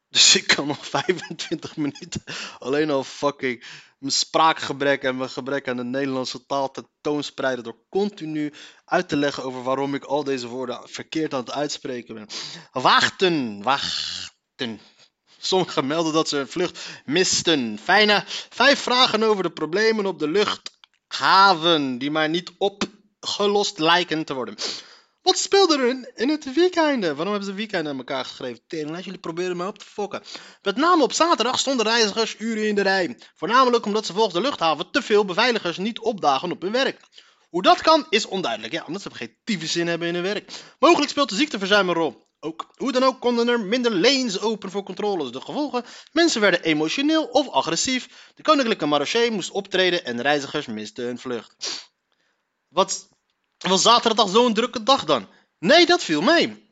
Dus 0.08 0.36
ik 0.36 0.46
kan 0.46 0.66
nog 0.66 0.86
25 0.96 1.76
minuten 1.76 2.22
alleen 2.58 2.90
al 2.90 3.04
fucking 3.04 3.64
mijn 3.98 4.12
spraakgebrek 4.12 5.02
en 5.02 5.16
mijn 5.16 5.30
gebrek 5.30 5.68
aan 5.68 5.76
de 5.76 5.84
Nederlandse 5.84 6.46
taal 6.46 6.70
tentoonspreiden 6.70 7.64
door 7.64 7.84
continu 7.88 8.52
uit 8.84 9.08
te 9.08 9.16
leggen 9.16 9.42
over 9.42 9.62
waarom 9.62 9.94
ik 9.94 10.04
al 10.04 10.24
deze 10.24 10.46
woorden 10.48 10.80
verkeerd 10.88 11.34
aan 11.34 11.40
het 11.40 11.52
uitspreken 11.52 12.14
ben. 12.14 12.28
Wachten, 12.72 13.62
wachten. 13.62 14.80
Sommigen 15.38 15.86
melden 15.86 16.12
dat 16.12 16.28
ze 16.28 16.38
een 16.38 16.48
vlucht 16.48 16.88
misten. 17.04 17.78
Fijne, 17.78 18.24
vijf 18.50 18.80
vragen 18.80 19.22
over 19.22 19.42
de 19.42 19.52
problemen 19.52 20.06
op 20.06 20.18
de 20.18 20.28
luchthaven 20.28 21.98
die 21.98 22.10
maar 22.10 22.28
niet 22.28 22.52
opgelost 23.22 23.78
lijken 23.78 24.24
te 24.24 24.34
worden. 24.34 24.56
Wat 25.22 25.38
speelde 25.38 25.78
er 25.78 25.88
in, 26.14 26.28
het 26.28 26.54
weekend? 26.54 27.04
Waarom 27.04 27.28
hebben 27.28 27.44
ze 27.44 27.54
weekend 27.54 27.88
aan 27.88 27.96
elkaar 27.96 28.24
geschreven? 28.24 28.90
Laat 28.90 29.04
jullie 29.04 29.20
proberen 29.20 29.56
me 29.56 29.66
op 29.66 29.78
te 29.78 29.84
fokken. 29.84 30.22
Met 30.62 30.76
name 30.76 31.02
op 31.02 31.12
zaterdag 31.12 31.58
stonden 31.58 31.86
reizigers 31.86 32.34
uren 32.38 32.68
in 32.68 32.74
de 32.74 32.82
rij. 32.82 33.18
Voornamelijk 33.34 33.86
omdat 33.86 34.06
ze 34.06 34.12
volgens 34.12 34.34
de 34.34 34.40
luchthaven 34.40 34.90
te 34.90 35.02
veel 35.02 35.24
beveiligers 35.24 35.76
niet 35.76 35.98
opdagen 35.98 36.50
op 36.50 36.62
hun 36.62 36.72
werk. 36.72 37.00
Hoe 37.48 37.62
dat 37.62 37.80
kan, 37.80 38.06
is 38.10 38.26
onduidelijk. 38.26 38.72
Ja, 38.72 38.84
omdat 38.86 39.02
ze 39.02 39.10
geen 39.10 39.36
tieve 39.44 39.66
zin 39.66 39.86
hebben 39.86 40.08
in 40.08 40.14
hun 40.14 40.22
werk. 40.22 40.52
Mogelijk 40.78 41.10
speelt 41.10 41.28
de 41.28 41.34
ziekteverzuim 41.34 41.88
een 41.88 41.94
rol. 41.94 42.26
Ook, 42.40 42.72
hoe 42.76 42.92
dan 42.92 43.02
ook 43.02 43.20
konden 43.20 43.48
er 43.48 43.60
minder 43.60 43.94
lanes 43.94 44.40
open 44.40 44.70
voor 44.70 44.82
controles. 44.82 45.32
De 45.32 45.40
gevolgen? 45.40 45.84
Mensen 46.12 46.40
werden 46.40 46.62
emotioneel 46.62 47.24
of 47.24 47.48
agressief. 47.48 48.32
De 48.34 48.42
koninklijke 48.42 48.86
marechaussee 48.86 49.30
moest 49.30 49.50
optreden 49.50 50.04
en 50.04 50.22
reizigers 50.22 50.66
misten 50.66 51.04
hun 51.04 51.18
vlucht. 51.18 51.54
Wat 52.68 53.08
was 53.70 53.82
zaterdag 53.82 54.28
zo'n 54.28 54.54
drukke 54.54 54.82
dag 54.82 55.04
dan? 55.04 55.28
Nee, 55.58 55.86
dat 55.86 56.02
viel 56.02 56.20
mee. 56.20 56.70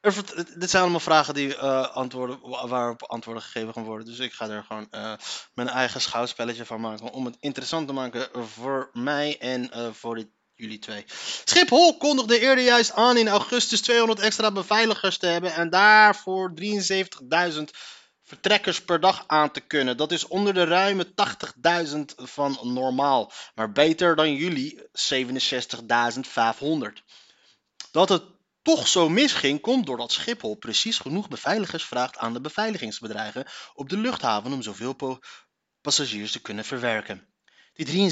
Er, 0.00 0.14
dit 0.58 0.70
zijn 0.70 0.82
allemaal 0.82 1.00
vragen 1.00 1.34
die, 1.34 1.56
eh, 1.56 1.88
antwoorden, 1.96 2.38
wa- 2.42 2.68
waarop 2.68 3.02
antwoorden 3.02 3.42
gegeven 3.42 3.72
gaan 3.72 3.84
worden. 3.84 4.06
Dus 4.06 4.18
ik 4.18 4.32
ga 4.32 4.48
er 4.48 4.64
gewoon 4.64 4.86
eh, 4.90 5.12
mijn 5.54 5.68
eigen 5.68 6.00
schouwspelletje 6.00 6.64
van 6.64 6.80
maken. 6.80 7.10
Om 7.12 7.24
het 7.24 7.36
interessant 7.40 7.86
te 7.86 7.92
maken 7.92 8.28
voor 8.54 8.90
mij 8.92 9.38
en 9.38 9.70
eh, 9.72 9.88
voor, 9.92 10.24
Jullie 10.58 10.78
twee. 10.78 11.04
Schiphol 11.44 11.96
kondigde 11.96 12.38
eerder 12.38 12.64
juist 12.64 12.92
aan 12.92 13.16
in 13.16 13.28
augustus 13.28 13.80
200 13.80 14.20
extra 14.20 14.50
beveiligers 14.50 15.18
te 15.18 15.26
hebben 15.26 15.54
en 15.54 15.70
daarvoor 15.70 16.52
73.000 16.60 17.70
vertrekkers 18.26 18.84
per 18.84 19.00
dag 19.00 19.24
aan 19.26 19.50
te 19.50 19.60
kunnen. 19.60 19.96
Dat 19.96 20.12
is 20.12 20.26
onder 20.26 20.54
de 20.54 20.64
ruime 20.64 21.06
80.000 21.06 21.14
van 22.16 22.58
normaal, 22.62 23.32
maar 23.54 23.72
beter 23.72 24.16
dan 24.16 24.34
jullie 24.34 24.80
67.500. 24.80 24.86
Dat 27.90 28.08
het 28.08 28.22
toch 28.62 28.88
zo 28.88 29.08
misging, 29.08 29.60
komt 29.60 29.86
doordat 29.86 30.12
Schiphol 30.12 30.54
precies 30.54 30.98
genoeg 30.98 31.28
beveiligers 31.28 31.84
vraagt 31.84 32.18
aan 32.18 32.32
de 32.32 32.40
beveiligingsbedrijven 32.40 33.46
op 33.74 33.88
de 33.88 33.96
luchthaven 33.96 34.52
om 34.52 34.62
zoveel 34.62 35.20
passagiers 35.80 36.32
te 36.32 36.40
kunnen 36.40 36.64
verwerken. 36.64 37.28
Die 37.72 38.10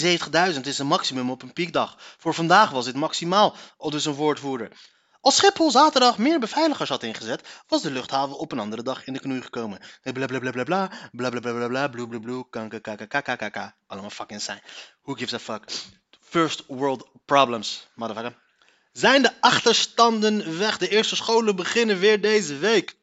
73.000 0.55 0.61
is 0.61 0.79
een 0.79 0.87
maximum 0.87 1.31
op 1.31 1.43
een 1.43 1.53
piekdag. 1.53 1.97
Voor 2.19 2.35
vandaag 2.35 2.71
was 2.71 2.85
dit 2.85 2.95
maximaal, 2.95 3.57
al 3.77 3.91
dus 3.91 4.05
een 4.05 4.13
woordvoerder. 4.13 4.71
Als 5.25 5.37
Schiphol 5.37 5.71
zaterdag 5.71 6.19
meer 6.19 6.41
beveiligers 6.41 6.89
had 6.89 7.03
ingezet, 7.03 7.49
was 7.67 7.83
de 7.83 7.91
luchthaven 7.91 8.39
op 8.39 8.53
een 8.53 8.59
andere 8.59 8.83
dag 8.83 9.07
in 9.07 9.13
de 9.13 9.19
knoei 9.19 9.43
gekomen. 9.43 9.79
Blablabla, 10.03 10.91
blablabla, 11.13 11.89
bloebloebloe, 11.89 12.47
kkkkkkk. 12.51 13.73
Allemaal 13.87 14.11
fucking 14.11 14.43
zijn. 14.43 14.63
Who 15.03 15.15
gives 15.15 15.35
a 15.35 15.39
fuck? 15.39 15.65
First 16.21 16.65
world 16.67 17.09
problems, 17.25 17.89
motherfucker. 17.95 18.39
Zijn 18.93 19.23
de 19.23 19.33
achterstanden 19.41 20.59
weg? 20.59 20.79
De 20.79 20.89
eerste 20.89 21.17
scholen 21.17 21.57
beginnen 21.57 21.99
weer 21.99 22.21
deze 22.21 22.57
week. 22.59 22.97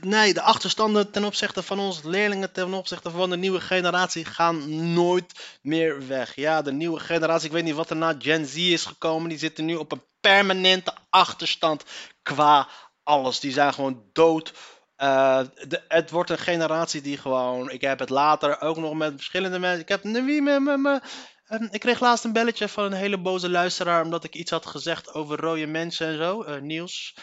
Nee, 0.00 0.34
de 0.34 0.42
achterstanden 0.42 1.10
ten 1.10 1.24
opzichte 1.24 1.62
van 1.62 1.78
ons 1.78 2.02
leerlingen, 2.02 2.52
ten 2.52 2.74
opzichte 2.74 3.10
van 3.10 3.30
de 3.30 3.36
nieuwe 3.36 3.60
generatie, 3.60 4.24
gaan 4.24 4.92
nooit 4.92 5.58
meer 5.62 6.06
weg. 6.06 6.34
Ja, 6.34 6.62
de 6.62 6.72
nieuwe 6.72 7.00
generatie, 7.00 7.46
ik 7.46 7.52
weet 7.52 7.64
niet 7.64 7.74
wat 7.74 7.90
er 7.90 7.96
na 7.96 8.14
Gen 8.18 8.46
Z 8.46 8.56
is 8.56 8.84
gekomen, 8.84 9.28
die 9.28 9.38
zitten 9.38 9.64
nu 9.64 9.74
op 9.74 9.92
een 9.92 10.02
permanente 10.20 10.94
achterstand 11.10 11.84
qua 12.22 12.68
alles. 13.02 13.40
Die 13.40 13.52
zijn 13.52 13.74
gewoon 13.74 14.02
dood. 14.12 14.52
Eh, 14.96 15.40
de, 15.68 15.82
het 15.88 16.10
wordt 16.10 16.30
een 16.30 16.38
generatie 16.38 17.00
die 17.02 17.18
gewoon. 17.18 17.70
Ik 17.70 17.80
heb 17.80 17.98
het 17.98 18.10
later 18.10 18.60
ook 18.60 18.76
nog 18.76 18.94
met 18.94 19.12
verschillende 19.14 19.58
mensen. 19.58 19.80
Ik 19.80 19.88
heb 19.88 20.02
wie 20.02 20.42
me, 20.42 20.60
me, 20.60 21.00
Ehm, 21.46 21.68
ik 21.70 21.80
kreeg 21.80 22.00
laatst 22.00 22.24
een 22.24 22.32
belletje 22.32 22.68
van 22.68 22.84
een 22.84 22.92
hele 22.92 23.18
boze 23.18 23.48
luisteraar 23.50 24.02
omdat 24.04 24.24
ik 24.24 24.34
iets 24.34 24.50
had 24.50 24.66
gezegd 24.66 25.14
over 25.14 25.40
rode 25.40 25.66
mensen 25.66 26.06
en 26.06 26.16
zo. 26.16 26.42
eh, 26.42 26.60
Niels. 26.60 27.14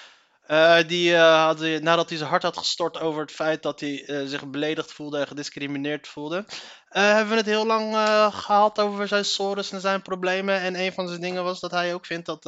Eh, 0.49 0.77
die 0.87 1.15
eh, 1.15 1.43
had, 1.43 1.59
nadat 1.59 2.09
hij 2.09 2.17
zijn 2.17 2.29
hart 2.29 2.43
had 2.43 2.57
gestort 2.57 2.99
over 2.99 3.21
het 3.21 3.31
feit 3.31 3.63
dat 3.63 3.79
hij 3.79 4.05
eh, 4.05 4.21
zich 4.25 4.49
beledigd 4.49 4.91
voelde 4.91 5.19
en 5.19 5.27
gediscrimineerd 5.27 6.07
voelde, 6.07 6.45
hebben 6.89 7.29
we 7.29 7.35
het 7.35 7.45
heel 7.45 7.65
lang 7.65 7.93
eh, 7.93 8.33
gehad 8.33 8.79
over 8.79 9.07
zijn 9.07 9.25
sores 9.25 9.71
en 9.71 9.81
zijn 9.81 10.01
problemen. 10.01 10.59
En 10.59 10.79
een 10.79 10.93
van 10.93 11.07
zijn 11.07 11.21
dingen 11.21 11.43
was 11.43 11.59
dat 11.59 11.71
hij 11.71 11.93
ook 11.93 12.05
vindt 12.05 12.25
dat 12.25 12.43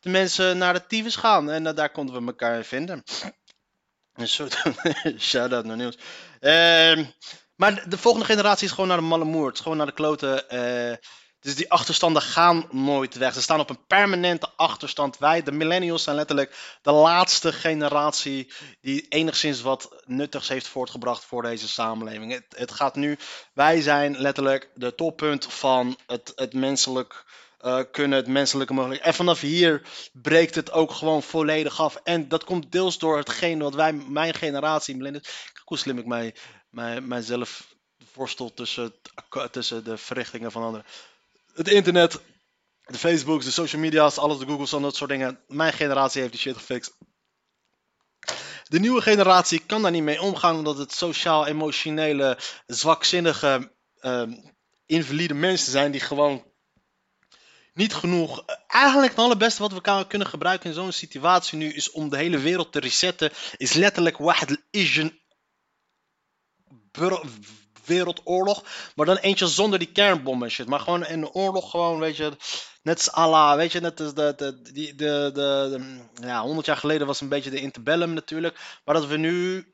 de 0.00 0.10
mensen 0.10 0.58
naar 0.58 0.72
de 0.72 0.86
tyfus 0.86 1.16
gaan. 1.16 1.50
En 1.50 1.74
daar 1.74 1.90
konden 1.90 2.20
we 2.20 2.26
elkaar 2.26 2.56
in 2.56 2.64
vinden. 2.64 3.02
Een 4.14 4.28
soort 4.28 4.62
shout-out 5.18 5.64
naar 5.64 5.76
Niels. 5.76 5.98
Ehm, 6.40 7.04
maar 7.54 7.88
de 7.88 7.98
volgende 7.98 8.26
generatie 8.26 8.66
is 8.66 8.72
gewoon 8.72 8.88
naar 8.88 8.96
de 8.96 9.02
malle 9.02 9.24
moer. 9.24 9.56
Gewoon 9.56 9.76
naar 9.76 9.86
de 9.86 9.92
kloten. 9.92 10.48
Dus 11.40 11.54
die 11.54 11.70
achterstanden 11.70 12.22
gaan 12.22 12.68
nooit 12.70 13.14
weg. 13.14 13.34
Ze 13.34 13.42
staan 13.42 13.60
op 13.60 13.70
een 13.70 13.86
permanente 13.86 14.50
achterstand. 14.56 15.18
Wij, 15.18 15.42
de 15.42 15.52
millennials, 15.52 16.02
zijn 16.02 16.16
letterlijk 16.16 16.78
de 16.82 16.92
laatste 16.92 17.52
generatie 17.52 18.52
die 18.80 19.06
enigszins 19.08 19.60
wat 19.60 20.02
nuttigs 20.04 20.48
heeft 20.48 20.68
voortgebracht 20.68 21.24
voor 21.24 21.42
deze 21.42 21.68
samenleving. 21.68 22.42
Het, 22.48 22.72
gaat 22.72 22.94
nu, 22.94 23.18
wij 23.52 23.80
zijn 23.80 24.18
letterlijk 24.18 24.70
de 24.74 24.94
toppunt 24.94 25.52
van 25.52 25.98
het, 26.06 26.32
het 26.34 26.52
menselijk 26.52 27.24
eh, 27.58 27.80
kunnen, 27.92 28.18
het 28.18 28.26
menselijke 28.26 28.72
mogelijk. 28.72 29.02
En 29.02 29.14
vanaf 29.14 29.40
hier 29.40 29.82
breekt 30.12 30.54
het 30.54 30.72
ook 30.72 30.90
gewoon 30.90 31.22
volledig 31.22 31.80
af. 31.80 32.00
En 32.04 32.28
dat 32.28 32.44
komt 32.44 32.72
deels 32.72 32.98
door 32.98 33.16
hetgeen 33.16 33.58
wat 33.58 33.74
wij, 33.74 33.92
mijn 33.92 34.34
generatie, 34.34 34.96
millennials, 34.96 35.28
kijk 35.52 35.62
hoe 35.64 35.78
slim 35.78 35.98
ik 35.98 36.06
mij, 36.06 36.34
mij, 36.70 37.00
mijzelf 37.00 37.74
worstel 38.14 38.54
tussen, 38.54 38.94
tussen 39.50 39.84
de 39.84 39.96
verrichtingen 39.96 40.52
van 40.52 40.62
anderen 40.62 40.84
het 41.58 41.68
internet, 41.68 42.20
de 42.86 42.98
Facebooks, 42.98 43.44
de 43.44 43.50
social 43.50 43.80
media's, 43.80 44.18
alles, 44.18 44.38
de 44.38 44.46
Googles 44.46 44.72
en 44.72 44.82
dat 44.82 44.96
soort 44.96 45.10
dingen. 45.10 45.40
Mijn 45.46 45.72
generatie 45.72 46.20
heeft 46.20 46.32
die 46.32 46.40
shit 46.40 46.56
gefixt. 46.56 46.96
De 48.64 48.80
nieuwe 48.80 49.00
generatie 49.00 49.58
kan 49.66 49.82
daar 49.82 49.90
niet 49.90 50.02
mee 50.02 50.22
omgaan 50.22 50.56
omdat 50.56 50.78
het 50.78 50.92
sociaal-emotionele, 50.92 52.38
zwakzinnige, 52.66 53.72
uh, 54.00 54.22
invalide 54.86 55.34
mensen 55.34 55.72
zijn 55.72 55.90
die 55.90 56.00
gewoon 56.00 56.44
niet 57.74 57.94
genoeg. 57.94 58.44
Eigenlijk 58.66 59.12
het 59.12 59.24
allerbeste 59.24 59.62
wat 59.62 59.72
we 59.72 60.06
kunnen 60.06 60.28
gebruiken 60.28 60.68
in 60.68 60.74
zo'n 60.74 60.92
situatie 60.92 61.58
nu 61.58 61.72
is 61.72 61.90
om 61.90 62.08
de 62.08 62.16
hele 62.16 62.38
wereld 62.38 62.72
te 62.72 62.80
resetten. 62.80 63.32
Is 63.56 63.72
letterlijk 63.72 64.18
wahd 64.18 64.50
al-Asian 64.50 65.18
wereldoorlog. 67.88 68.64
Maar 68.94 69.06
dan 69.06 69.16
eentje 69.16 69.46
zonder 69.46 69.78
die 69.78 69.92
kernbom 69.92 70.42
en 70.42 70.50
shit. 70.50 70.66
Maar 70.66 70.80
gewoon 70.80 71.06
een 71.06 71.28
oorlog, 71.28 71.70
gewoon, 71.70 71.98
weet 71.98 72.16
je. 72.16 72.32
Net 72.82 72.96
als 72.96 73.12
Allah, 73.12 73.56
weet 73.56 73.72
je. 73.72 73.80
Net 73.80 74.00
als 74.00 74.14
de, 74.14 74.34
de, 74.36 74.62
de, 74.62 74.94
de, 74.94 75.30
de, 75.34 75.80
ja, 76.14 76.42
100 76.42 76.66
jaar 76.66 76.76
geleden 76.76 77.06
was 77.06 77.20
een 77.20 77.28
beetje 77.28 77.50
de 77.50 77.60
interbellum 77.60 78.12
natuurlijk. 78.12 78.80
Maar 78.84 78.94
dat 78.94 79.06
we 79.06 79.16
nu 79.16 79.66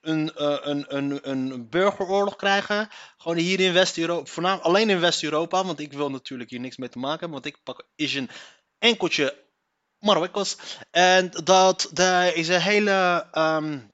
een, 0.00 0.32
uh, 0.38 0.56
een, 0.60 0.96
een, 0.96 1.30
een 1.30 1.68
burgeroorlog 1.68 2.36
krijgen. 2.36 2.88
Gewoon 3.16 3.36
hier 3.36 3.60
in 3.60 3.72
West-Europa. 3.72 4.54
Alleen 4.54 4.90
in 4.90 5.00
West-Europa. 5.00 5.64
Want 5.64 5.80
ik 5.80 5.92
wil 5.92 6.10
natuurlijk 6.10 6.50
hier 6.50 6.60
niks 6.60 6.76
mee 6.76 6.88
te 6.88 6.98
maken 6.98 7.20
hebben. 7.20 7.42
Want 7.42 7.54
ik 7.54 7.62
pak 7.62 7.86
is 7.94 8.14
een 8.14 8.30
enkeltje 8.78 9.40
Marokko's. 9.98 10.56
En 10.90 11.30
dat 11.44 11.90
er 11.98 12.36
is 12.36 12.48
een 12.48 12.60
hele. 12.60 13.26
Um, 13.34 13.90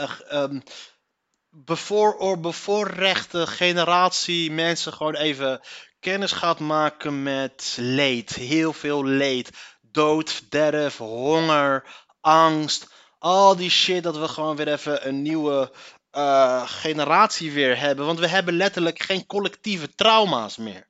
uh, 0.00 0.42
um, 0.42 0.62
bevoor, 1.64 2.40
bevoorrechte 2.40 3.46
generatie 3.46 4.50
mensen 4.50 4.92
gewoon 4.92 5.14
even 5.14 5.60
kennis 6.00 6.32
gaat 6.32 6.58
maken 6.58 7.22
met 7.22 7.76
leed. 7.80 8.34
Heel 8.34 8.72
veel 8.72 9.04
leed. 9.04 9.50
Dood, 9.80 10.32
verderf, 10.32 10.96
honger, 10.96 11.84
angst. 12.20 12.94
Al 13.18 13.56
die 13.56 13.70
shit 13.70 14.02
dat 14.02 14.16
we 14.16 14.28
gewoon 14.28 14.56
weer 14.56 14.72
even 14.72 15.08
een 15.08 15.22
nieuwe 15.22 15.72
uh, 16.12 16.62
generatie 16.66 17.52
weer 17.52 17.78
hebben. 17.78 18.06
Want 18.06 18.18
we 18.18 18.28
hebben 18.28 18.54
letterlijk 18.54 19.02
geen 19.02 19.26
collectieve 19.26 19.94
trauma's 19.94 20.56
meer. 20.56 20.88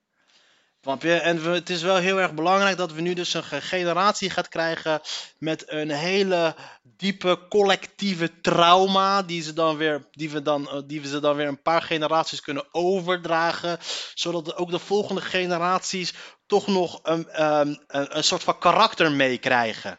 Snap? 0.87 1.05
En 1.05 1.43
het 1.43 1.71
is 1.71 1.83
wel 1.83 1.97
heel 1.97 2.21
erg 2.21 2.35
belangrijk 2.35 2.77
dat 2.77 2.93
we 2.93 3.01
nu 3.01 3.15
dus 3.15 3.35
een 3.35 3.43
generatie 3.43 4.31
gaat 4.31 4.49
krijgen 4.49 5.01
met 5.39 5.71
een 5.71 5.91
hele 5.91 6.55
diepe 6.83 7.39
collectieve 7.49 8.41
trauma 8.41 9.23
die, 9.23 9.43
ze 9.43 9.53
dan 9.53 9.77
weer, 9.77 10.09
die, 10.11 10.31
we 10.31 10.43
dan, 10.43 10.85
die 10.87 11.01
we 11.01 11.09
ze 11.09 11.21
dan 11.21 11.37
weer 11.37 11.47
een 11.47 11.63
paar 11.63 11.83
generaties 11.83 12.41
kunnen 12.41 12.65
overdragen. 12.73 13.79
Zodat 14.15 14.57
ook 14.57 14.71
de 14.71 14.79
volgende 14.79 15.21
generaties 15.21 16.15
toch 16.47 16.67
nog 16.67 17.01
een, 17.03 17.45
um, 17.45 17.85
een, 17.87 18.17
een 18.17 18.25
soort 18.25 18.43
van 18.43 18.59
karakter 18.59 19.13
meekrijgen. 19.13 19.99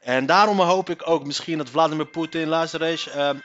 En 0.00 0.26
daarom 0.26 0.60
hoop 0.60 0.90
ik 0.90 1.08
ook 1.08 1.24
misschien 1.24 1.58
dat 1.58 1.70
Vladimir 1.70 2.06
Poetin, 2.06 2.48
luister 2.48 2.82
eens, 2.82 3.16
um, 3.16 3.42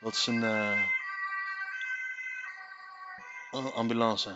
wat 0.00 0.14
is 0.14 0.26
een 0.26 0.42
uh, 3.52 3.74
ambulance. 3.74 4.34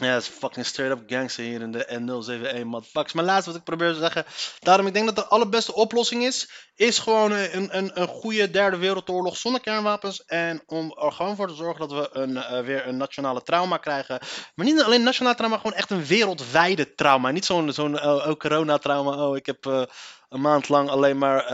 Ja, 0.00 0.12
dat 0.12 0.22
is 0.22 0.28
fucking 0.28 0.66
straight 0.66 1.00
up 1.00 1.10
gangster 1.10 1.44
hier 1.44 1.60
in 1.60 1.72
de 1.72 1.86
N071 1.88 2.64
motherfuckers. 2.64 3.12
Maar 3.12 3.24
laatst 3.24 3.46
wat 3.46 3.56
ik 3.56 3.64
probeer 3.64 3.92
te 3.92 3.98
zeggen. 3.98 4.24
Daarom, 4.58 4.86
ik 4.86 4.94
denk 4.94 5.06
dat 5.06 5.16
de 5.16 5.26
allerbeste 5.26 5.74
oplossing 5.74 6.22
is. 6.22 6.50
Is 6.74 6.98
gewoon 6.98 7.32
een, 7.32 7.76
een, 7.76 8.00
een 8.00 8.08
goede 8.08 8.50
derde 8.50 8.76
wereldoorlog 8.76 9.36
zonder 9.36 9.60
kernwapens. 9.60 10.24
En 10.24 10.62
om 10.66 10.98
er 10.98 11.12
gewoon 11.12 11.36
voor 11.36 11.48
te 11.48 11.54
zorgen 11.54 11.88
dat 11.88 11.98
we 11.98 12.18
een, 12.20 12.30
uh, 12.30 12.60
weer 12.60 12.86
een 12.86 12.96
nationale 12.96 13.42
trauma 13.42 13.76
krijgen. 13.76 14.20
Maar 14.54 14.66
niet 14.66 14.82
alleen 14.82 15.02
nationaal 15.02 15.34
trauma, 15.34 15.56
gewoon 15.56 15.74
echt 15.76 15.90
een 15.90 16.06
wereldwijde 16.06 16.94
trauma. 16.94 17.30
Niet 17.30 17.44
zo'n 17.44 17.72
zo'n 17.72 17.92
uh, 17.92 18.04
oh, 18.04 18.32
corona-trauma. 18.32 19.26
Oh, 19.26 19.36
ik 19.36 19.46
heb 19.46 19.66
uh, 19.66 19.82
een 20.28 20.40
maand 20.40 20.68
lang 20.68 20.88
alleen 20.88 21.18
maar 21.18 21.44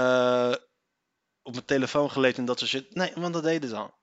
op 1.42 1.52
mijn 1.52 1.64
telefoon 1.64 2.10
gelezen 2.10 2.38
en 2.38 2.44
dat 2.44 2.58
soort 2.58 2.70
shit. 2.70 2.94
Nee, 2.94 3.12
want 3.14 3.34
dat 3.34 3.42
deden 3.42 3.68
ze 3.68 3.76
al. 3.76 3.95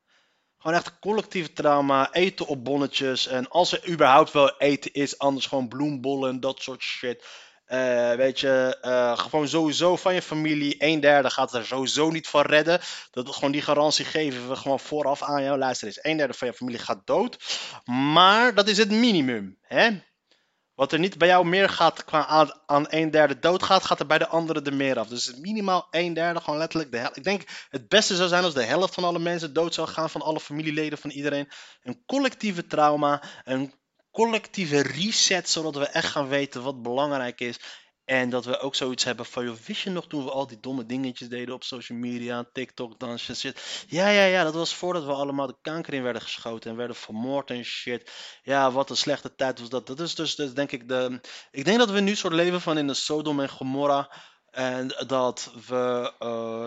Gewoon 0.64 0.78
echt 0.78 1.00
collectief 1.00 1.54
trauma, 1.54 2.14
eten 2.14 2.48
op 2.48 2.64
bonnetjes. 2.64 3.28
En 3.28 3.50
als 3.50 3.72
er 3.72 3.90
überhaupt 3.90 4.32
wel 4.32 4.58
eten 4.58 4.94
is, 4.94 5.18
anders 5.18 5.46
gewoon 5.46 5.68
bloembollen 5.68 6.30
en 6.30 6.40
dat 6.40 6.62
soort 6.62 6.82
shit. 6.82 7.26
Uh, 7.68 8.14
weet 8.14 8.40
je, 8.40 8.78
uh, 8.82 9.18
gewoon 9.18 9.48
sowieso 9.48 9.96
van 9.96 10.14
je 10.14 10.22
familie, 10.22 10.76
een 10.78 11.00
derde 11.00 11.30
gaat 11.30 11.54
er 11.54 11.66
sowieso 11.66 12.10
niet 12.10 12.28
van 12.28 12.42
redden. 12.42 12.80
Dat 13.12 13.30
gewoon 13.36 13.52
die 13.52 13.62
garantie 13.62 14.06
geven 14.06 14.50
we 14.50 14.56
gewoon 14.56 14.80
vooraf 14.80 15.24
aan 15.24 15.44
jou. 15.44 15.58
Luister 15.58 15.88
eens, 15.88 16.04
een 16.04 16.18
derde 16.18 16.34
van 16.34 16.48
je 16.48 16.54
familie 16.54 16.80
gaat 16.80 17.08
dood. 17.08 17.38
Maar 17.86 18.54
dat 18.54 18.68
is 18.68 18.78
het 18.78 18.92
minimum, 18.92 19.58
hè? 19.62 19.90
Wat 20.84 20.92
er 20.92 21.00
niet 21.00 21.18
bij 21.18 21.28
jou 21.28 21.46
meer 21.46 21.70
gaat 21.70 22.04
qua 22.04 22.26
aan, 22.26 22.52
aan 22.66 22.86
een 22.90 23.12
derde 23.12 23.40
dood 23.40 23.64
gaat, 23.64 23.86
gaat 23.86 24.00
er 24.00 24.06
bij 24.06 24.18
de 24.18 24.28
andere 24.28 24.62
er 24.62 24.74
meer 24.74 25.00
af. 25.00 25.08
Dus 25.08 25.36
minimaal 25.36 25.88
een 25.92 26.14
derde, 26.14 26.40
gewoon 26.40 26.60
letterlijk 26.60 26.92
de 26.92 26.98
helft. 26.98 27.18
Ik 27.18 27.24
denk 27.24 27.44
het 27.70 27.88
beste 27.88 28.16
zou 28.16 28.30
zijn 28.30 28.44
als 28.44 28.54
de 28.54 28.64
helft 28.64 28.94
van 28.94 29.04
alle 29.04 29.20
mensen 29.20 29.54
dood 29.54 29.74
zou 29.74 29.88
gaan, 29.88 30.10
van 30.10 30.22
alle 30.22 30.40
familieleden 30.40 30.98
van 30.98 31.10
iedereen. 31.10 31.50
Een 31.84 32.04
collectieve 32.06 32.68
trauma, 32.68 33.24
een 33.44 33.74
collectieve 34.12 34.82
reset, 34.82 35.50
zodat 35.50 35.76
we 35.76 35.86
echt 35.86 36.12
gaan 36.12 36.28
weten 36.28 36.64
wat 36.64 36.82
belangrijk 36.82 37.40
is. 37.40 37.60
En 38.06 38.30
dat 38.30 38.46
we 38.46 38.60
ook 38.60 38.76
zoiets 38.76 39.04
hebben 39.04 39.26
van, 39.26 39.46
joh, 39.46 39.56
wist 39.56 39.82
je 39.82 39.90
nog 39.90 40.08
toen 40.08 40.24
we 40.24 40.32
al 40.32 40.48
die 40.48 40.60
domme 40.60 40.86
dingetjes 40.86 41.30
deden 41.30 41.54
op 41.54 41.64
social 41.64 41.98
media, 41.98 42.46
TikTok, 42.54 43.00
dansjes, 43.00 43.40
shit. 43.40 43.86
Ja, 43.88 44.08
ja, 44.08 44.24
ja, 44.24 44.44
dat 44.44 44.54
was 44.54 44.76
voordat 44.76 45.06
we 45.06 45.12
allemaal 45.12 45.48
de 45.48 45.58
kanker 45.62 45.94
in 45.94 46.04
werden 46.04 46.22
geschoten 46.22 46.72
en 46.72 46.78
werden 46.78 46.96
vermoord 46.96 47.50
en 47.50 47.64
shit. 47.64 48.12
Ja, 48.44 48.72
wat 48.72 48.90
een 48.90 48.98
slechte 48.98 49.36
tijd 49.36 49.60
was 49.60 49.70
dat. 49.70 49.88
Dat 49.88 50.00
is 50.00 50.16
dus, 50.16 50.36
dus 50.36 50.54
denk 50.54 50.72
ik 50.72 50.88
de... 50.88 51.22
Ik 51.52 51.66
denk 51.66 51.78
dat 51.78 51.92
we 51.92 52.00
nu 52.00 52.16
soort 52.16 52.34
leven 52.34 52.62
van 52.62 52.78
in 52.78 52.88
de 52.88 52.94
Sodom 52.94 53.40
en 53.40 53.50
Gomorra. 53.50 54.12
En 54.52 54.88
dat 55.08 55.52
we... 55.68 56.14
Uh, 56.20 56.66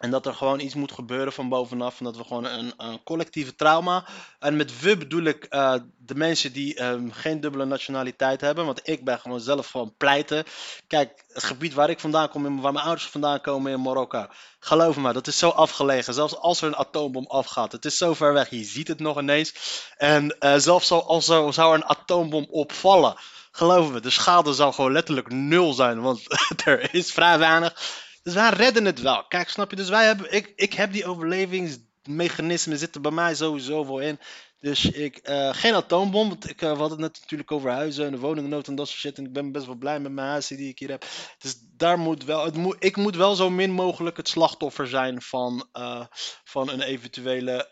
en 0.00 0.10
dat 0.10 0.26
er 0.26 0.34
gewoon 0.34 0.60
iets 0.60 0.74
moet 0.74 0.92
gebeuren 0.92 1.32
van 1.32 1.48
bovenaf. 1.48 1.98
En 1.98 2.04
dat 2.04 2.16
we 2.16 2.24
gewoon 2.24 2.44
een, 2.44 2.72
een 2.76 3.02
collectieve 3.02 3.54
trauma. 3.54 4.04
En 4.38 4.56
met 4.56 4.80
we 4.80 4.96
bedoel 4.96 5.22
ik 5.22 5.46
uh, 5.50 5.74
de 5.98 6.14
mensen 6.14 6.52
die 6.52 6.84
um, 6.84 7.12
geen 7.12 7.40
dubbele 7.40 7.64
nationaliteit 7.64 8.40
hebben. 8.40 8.66
Want 8.66 8.80
ik 8.82 9.04
ben 9.04 9.18
gewoon 9.18 9.40
zelf 9.40 9.66
gewoon 9.66 9.94
pleiten. 9.96 10.44
Kijk, 10.86 11.24
het 11.32 11.42
gebied 11.42 11.74
waar 11.74 11.90
ik 11.90 12.00
vandaan 12.00 12.28
kom, 12.28 12.60
waar 12.60 12.72
mijn 12.72 12.84
ouders 12.84 13.06
vandaan 13.06 13.40
komen 13.40 13.72
in 13.72 13.80
Marokko. 13.80 14.26
Geloof 14.60 14.96
me, 14.96 15.12
dat 15.12 15.26
is 15.26 15.38
zo 15.38 15.48
afgelegen. 15.48 16.14
Zelfs 16.14 16.36
als 16.36 16.60
er 16.60 16.68
een 16.68 16.76
atoombom 16.76 17.26
afgaat. 17.26 17.72
Het 17.72 17.84
is 17.84 17.96
zo 17.96 18.14
ver 18.14 18.32
weg. 18.32 18.50
Je 18.50 18.64
ziet 18.64 18.88
het 18.88 19.00
nog 19.00 19.18
ineens. 19.20 19.54
En 19.96 20.36
uh, 20.40 20.54
zelfs 20.56 20.90
als 20.90 21.28
er 21.28 21.52
zou 21.52 21.74
een 21.74 21.84
atoombom 21.84 22.46
opvallen. 22.50 23.14
Geloof 23.52 23.90
me, 23.90 24.00
de 24.00 24.10
schade 24.10 24.54
zou 24.54 24.72
gewoon 24.72 24.92
letterlijk 24.92 25.32
nul 25.32 25.72
zijn. 25.72 26.00
Want 26.00 26.22
er 26.64 26.94
is 26.94 27.12
vrij 27.12 27.38
weinig. 27.38 28.08
Dus 28.22 28.34
wij 28.34 28.50
redden 28.50 28.84
het 28.84 29.00
wel. 29.00 29.26
Kijk, 29.26 29.48
snap 29.48 29.70
je? 29.70 29.76
Dus 29.76 29.88
wij 29.88 30.06
hebben, 30.06 30.32
ik, 30.32 30.52
ik 30.56 30.72
heb 30.72 30.92
die 30.92 31.04
overlevingsmechanismen 31.04 32.78
zitten 32.78 33.02
bij 33.02 33.10
mij 33.10 33.34
sowieso 33.34 33.86
wel 33.86 34.00
in. 34.00 34.18
Dus 34.60 34.84
ik, 34.84 35.28
uh, 35.28 35.54
geen 35.54 35.74
atoombom, 35.74 36.28
want 36.28 36.48
ik, 36.50 36.62
uh, 36.62 36.80
het 36.80 36.98
net 36.98 37.18
natuurlijk 37.20 37.52
over 37.52 37.70
huizen 37.70 38.06
en 38.06 38.10
de 38.10 38.18
woningnood 38.18 38.68
en 38.68 38.74
dat 38.74 38.88
soort 38.88 39.00
shit. 39.00 39.18
En 39.18 39.24
ik 39.24 39.32
ben 39.32 39.52
best 39.52 39.66
wel 39.66 39.74
blij 39.74 40.00
met 40.00 40.12
mijn 40.12 40.28
huizen 40.28 40.56
die 40.56 40.68
ik 40.68 40.78
hier 40.78 40.90
heb. 40.90 41.04
Dus 41.38 41.56
daar 41.76 41.98
moet 41.98 42.24
wel, 42.24 42.44
het 42.44 42.56
moet, 42.56 42.76
ik 42.78 42.96
moet 42.96 43.16
wel 43.16 43.34
zo 43.34 43.50
min 43.50 43.70
mogelijk 43.70 44.16
het 44.16 44.28
slachtoffer 44.28 44.86
zijn 44.86 45.22
van, 45.22 45.68
uh, 45.72 46.04
van 46.44 46.68
een 46.68 46.82
eventuele, 46.82 47.66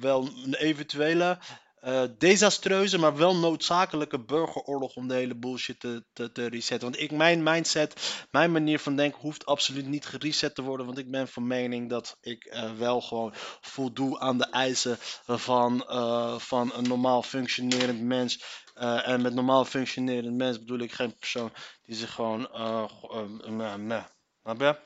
wel 0.00 0.28
een 0.44 0.54
eventuele 0.54 1.38
uh, 1.86 2.02
desastreuze, 2.18 2.98
maar 2.98 3.16
wel 3.16 3.36
noodzakelijke 3.36 4.24
burgeroorlog 4.24 4.94
om 4.96 5.08
de 5.08 5.14
hele 5.14 5.34
bullshit 5.34 5.80
te, 5.80 6.04
te, 6.12 6.32
te, 6.32 6.46
resetten. 6.46 6.90
Want 6.90 7.02
ik, 7.02 7.10
mijn 7.10 7.42
mindset, 7.42 8.26
mijn 8.30 8.52
manier 8.52 8.78
van 8.78 8.96
denken 8.96 9.20
hoeft 9.20 9.46
absoluut 9.46 9.86
niet 9.86 10.06
gereset 10.06 10.54
te 10.54 10.62
worden. 10.62 10.86
Want 10.86 10.98
ik 10.98 11.10
ben 11.10 11.28
van 11.28 11.46
mening 11.46 11.90
dat 11.90 12.16
ik 12.20 12.44
uh, 12.44 12.72
wel 12.72 13.00
gewoon 13.00 13.32
voldoe 13.60 14.18
aan 14.18 14.38
de 14.38 14.50
eisen 14.50 14.96
van, 15.26 15.86
uh, 15.88 16.38
van 16.38 16.72
een 16.74 16.88
normaal 16.88 17.22
functionerend 17.22 18.00
mens. 18.00 18.62
en 19.04 19.22
met 19.22 19.34
normaal 19.34 19.64
functionerend 19.64 20.36
mens 20.36 20.58
bedoel 20.58 20.78
ik 20.78 20.92
geen 20.92 21.16
persoon 21.18 21.52
die 21.82 21.96
zich 21.96 22.12
gewoon. 22.12 22.48
Snap 24.42 24.60
je? 24.60 24.76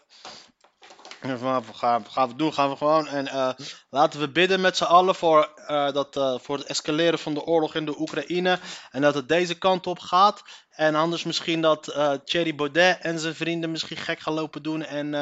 We, 1.20 1.62
gaan, 1.74 2.06
gaan 2.10 2.28
we 2.28 2.34
doen, 2.36 2.52
gaan 2.52 2.70
we 2.70 2.76
gewoon. 2.76 3.06
En 3.06 3.26
uh, 3.26 3.50
laten 3.90 4.20
we 4.20 4.28
bidden 4.28 4.60
met 4.60 4.76
z'n 4.76 4.84
allen 4.84 5.14
voor, 5.14 5.52
uh, 5.56 5.92
dat, 5.92 6.16
uh, 6.16 6.38
voor 6.38 6.58
het 6.58 6.66
escaleren 6.66 7.18
van 7.18 7.34
de 7.34 7.44
oorlog 7.44 7.74
in 7.74 7.84
de 7.84 8.00
Oekraïne. 8.00 8.58
En 8.90 9.02
dat 9.02 9.14
het 9.14 9.28
deze 9.28 9.54
kant 9.54 9.86
op 9.86 9.98
gaat. 9.98 10.42
En 10.70 10.94
anders 10.94 11.24
misschien 11.24 11.60
dat 11.60 11.96
Thierry 12.24 12.54
Baudet 12.54 12.98
en 13.00 13.18
zijn 13.18 13.34
vrienden 13.34 13.70
misschien 13.70 13.96
gek 13.96 14.20
gaan 14.20 14.34
lopen 14.34 14.62
doen. 14.62 14.84
En 14.84 15.14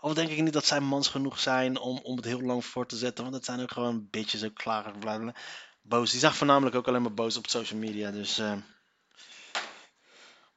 of 0.00 0.14
denk 0.14 0.28
ik 0.28 0.42
niet 0.42 0.52
dat 0.52 0.66
zij 0.66 0.80
mans 0.80 1.08
genoeg 1.08 1.38
zijn 1.38 1.78
om, 1.78 2.00
om 2.02 2.16
het 2.16 2.24
heel 2.24 2.40
lang 2.40 2.64
voor 2.64 2.86
te 2.86 2.96
zetten. 2.96 3.24
Want 3.24 3.36
het 3.36 3.44
zijn 3.44 3.60
ook 3.60 3.72
gewoon 3.72 4.08
bitches, 4.10 4.44
ook 4.44 4.54
klaar. 4.54 4.92
Boos. 5.82 6.10
Die 6.10 6.20
zag 6.20 6.36
voornamelijk 6.36 6.76
ook 6.76 6.88
alleen 6.88 7.02
maar 7.02 7.14
boos 7.14 7.36
op 7.36 7.48
social 7.48 7.78
media. 7.80 8.10
Dus. 8.10 8.42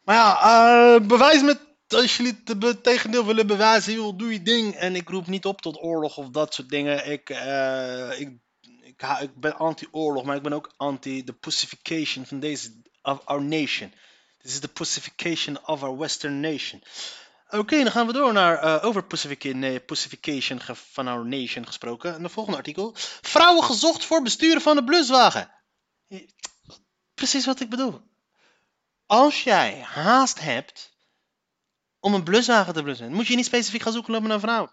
Maar 0.03 0.15
ja, 0.15 0.99
bewijs 0.99 1.41
met 1.41 1.66
als 1.87 2.17
jullie 2.17 2.43
het 2.45 2.83
tegendeel 2.83 3.25
willen 3.25 3.47
bewijzen, 3.47 3.93
joh, 3.93 4.17
doe 4.17 4.33
je 4.33 4.41
ding. 4.41 4.75
En 4.75 4.95
ik 4.95 5.09
roep 5.09 5.27
niet 5.27 5.45
op 5.45 5.61
tot 5.61 5.81
oorlog 5.81 6.17
of 6.17 6.29
dat 6.29 6.53
soort 6.53 6.69
dingen. 6.69 7.11
Ik, 7.11 7.29
uh, 7.29 8.19
ik, 8.19 8.29
ik, 8.81 9.01
ik, 9.21 9.35
ben 9.35 9.57
anti-oorlog, 9.57 10.23
maar 10.23 10.35
ik 10.35 10.41
ben 10.41 10.53
ook 10.53 10.73
anti 10.77 11.23
the 11.23 11.33
pacification 11.33 12.25
van 12.25 12.39
deze, 12.39 12.81
of 13.01 13.25
our 13.25 13.43
nation. 13.43 13.93
This 14.37 14.53
is 14.53 14.59
the 14.59 14.67
pacification 14.67 15.65
of 15.65 15.83
our 15.83 15.97
western 15.97 16.39
nation. 16.39 16.83
Oké, 17.49 17.83
dan 17.83 17.91
gaan 17.91 18.07
we 18.07 18.13
door 18.13 18.33
naar 18.33 18.63
uh, 18.63 18.85
over 18.85 19.03
pacification, 19.03 19.85
pacification 19.85 20.59
van 20.73 21.07
our 21.07 21.25
nation 21.25 21.65
gesproken. 21.65 22.15
En 22.15 22.23
de 22.23 22.29
volgende 22.29 22.57
artikel. 22.57 22.91
Vrouwen 23.21 23.63
gezocht 23.63 24.05
voor 24.05 24.21
besturen 24.21 24.61
van 24.61 24.75
de 24.75 24.83
bluswagen. 24.83 25.51
Precies 27.13 27.45
wat 27.45 27.59
ik 27.59 27.69
bedoel. 27.69 28.01
Als 29.05 29.43
jij 29.43 29.81
haast 29.81 30.39
hebt 30.39 30.96
om 32.07 32.13
een 32.13 32.23
bluswagen 32.23 32.73
te 32.73 32.83
blussen. 32.83 33.13
Moet 33.13 33.27
je 33.27 33.35
niet 33.35 33.45
specifiek 33.45 33.81
gaan 33.81 33.93
zoeken 33.93 34.11
naar 34.11 34.31
een 34.31 34.39
vrouw. 34.39 34.69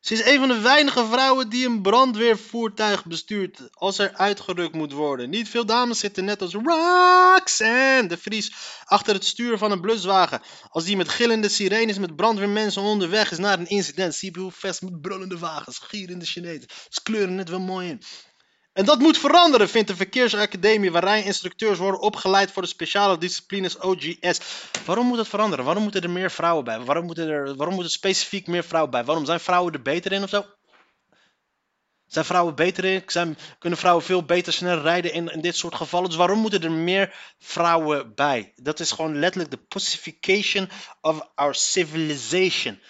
Ze 0.00 0.12
is 0.12 0.24
een 0.24 0.38
van 0.38 0.48
de 0.48 0.60
weinige 0.60 1.06
vrouwen 1.06 1.48
die 1.48 1.66
een 1.66 1.82
brandweervoertuig 1.82 3.04
bestuurt 3.04 3.68
als 3.70 3.98
er 3.98 4.14
uitgerukt 4.14 4.74
moet 4.74 4.92
worden. 4.92 5.30
Niet 5.30 5.48
veel 5.48 5.66
dames 5.66 5.98
zitten 5.98 6.24
net 6.24 6.42
als 6.42 6.54
Roxanne 6.54 8.06
de 8.06 8.18
Vries 8.18 8.52
achter 8.84 9.14
het 9.14 9.24
stuur 9.24 9.58
van 9.58 9.70
een 9.70 9.80
bluswagen. 9.80 10.42
Als 10.70 10.84
die 10.84 10.96
met 10.96 11.08
gillende 11.08 11.48
sirenes 11.48 11.98
met 11.98 12.16
brandweermensen 12.16 12.82
onderweg 12.82 13.30
is 13.30 13.38
naar 13.38 13.58
een 13.58 13.68
incident. 13.68 14.14
Zie 14.14 14.30
je 14.34 14.40
hoe 14.40 14.52
vast 14.52 14.82
met 14.82 15.00
brullende 15.00 15.38
wagens, 15.38 15.78
gierende 15.78 16.24
Chinezen. 16.24 16.68
Ze 16.88 17.02
kleuren 17.02 17.38
het 17.38 17.48
wel 17.48 17.60
mooi 17.60 17.88
in. 17.88 18.02
En 18.74 18.84
dat 18.84 18.98
moet 18.98 19.18
veranderen, 19.18 19.68
vindt 19.68 19.88
de 19.88 19.96
Verkeersacademie, 19.96 20.90
waar 20.90 21.04
rijinstructeurs 21.04 21.78
worden 21.78 22.00
opgeleid 22.00 22.50
voor 22.50 22.62
de 22.62 22.68
speciale 22.68 23.18
disciplines 23.18 23.78
OGS. 23.78 24.40
Waarom 24.84 25.06
moet 25.06 25.16
dat 25.16 25.28
veranderen? 25.28 25.64
Waarom 25.64 25.82
moeten 25.82 26.02
er 26.02 26.10
meer 26.10 26.30
vrouwen 26.30 26.64
bij? 26.64 26.80
Waarom, 26.80 27.04
moeten 27.04 27.28
er, 27.28 27.56
waarom 27.56 27.74
moeten 27.74 27.92
specifiek 27.92 28.46
meer 28.46 28.64
vrouwen 28.64 28.90
bij? 28.90 29.04
Waarom 29.04 29.24
zijn 29.24 29.40
vrouwen 29.40 29.72
er 29.72 29.82
beter 29.82 30.12
in 30.12 30.22
of 30.22 30.28
zo? 30.28 30.44
Zijn 32.06 32.24
vrouwen 32.24 32.54
beter 32.54 32.84
in? 32.84 33.04
Kunnen 33.58 33.78
vrouwen 33.78 34.04
veel 34.04 34.24
beter 34.24 34.52
snel 34.52 34.80
rijden 34.80 35.12
in, 35.12 35.28
in 35.28 35.40
dit 35.40 35.56
soort 35.56 35.74
gevallen? 35.74 36.08
Dus 36.08 36.18
waarom 36.18 36.38
moeten 36.38 36.62
er 36.62 36.72
meer 36.72 37.14
vrouwen 37.38 38.14
bij? 38.14 38.52
Dat 38.56 38.80
is 38.80 38.90
gewoon 38.90 39.18
letterlijk 39.18 39.50
de 39.50 39.64
pacification 39.68 40.70
of 41.00 41.28
our 41.34 41.54
civilization 41.54 42.80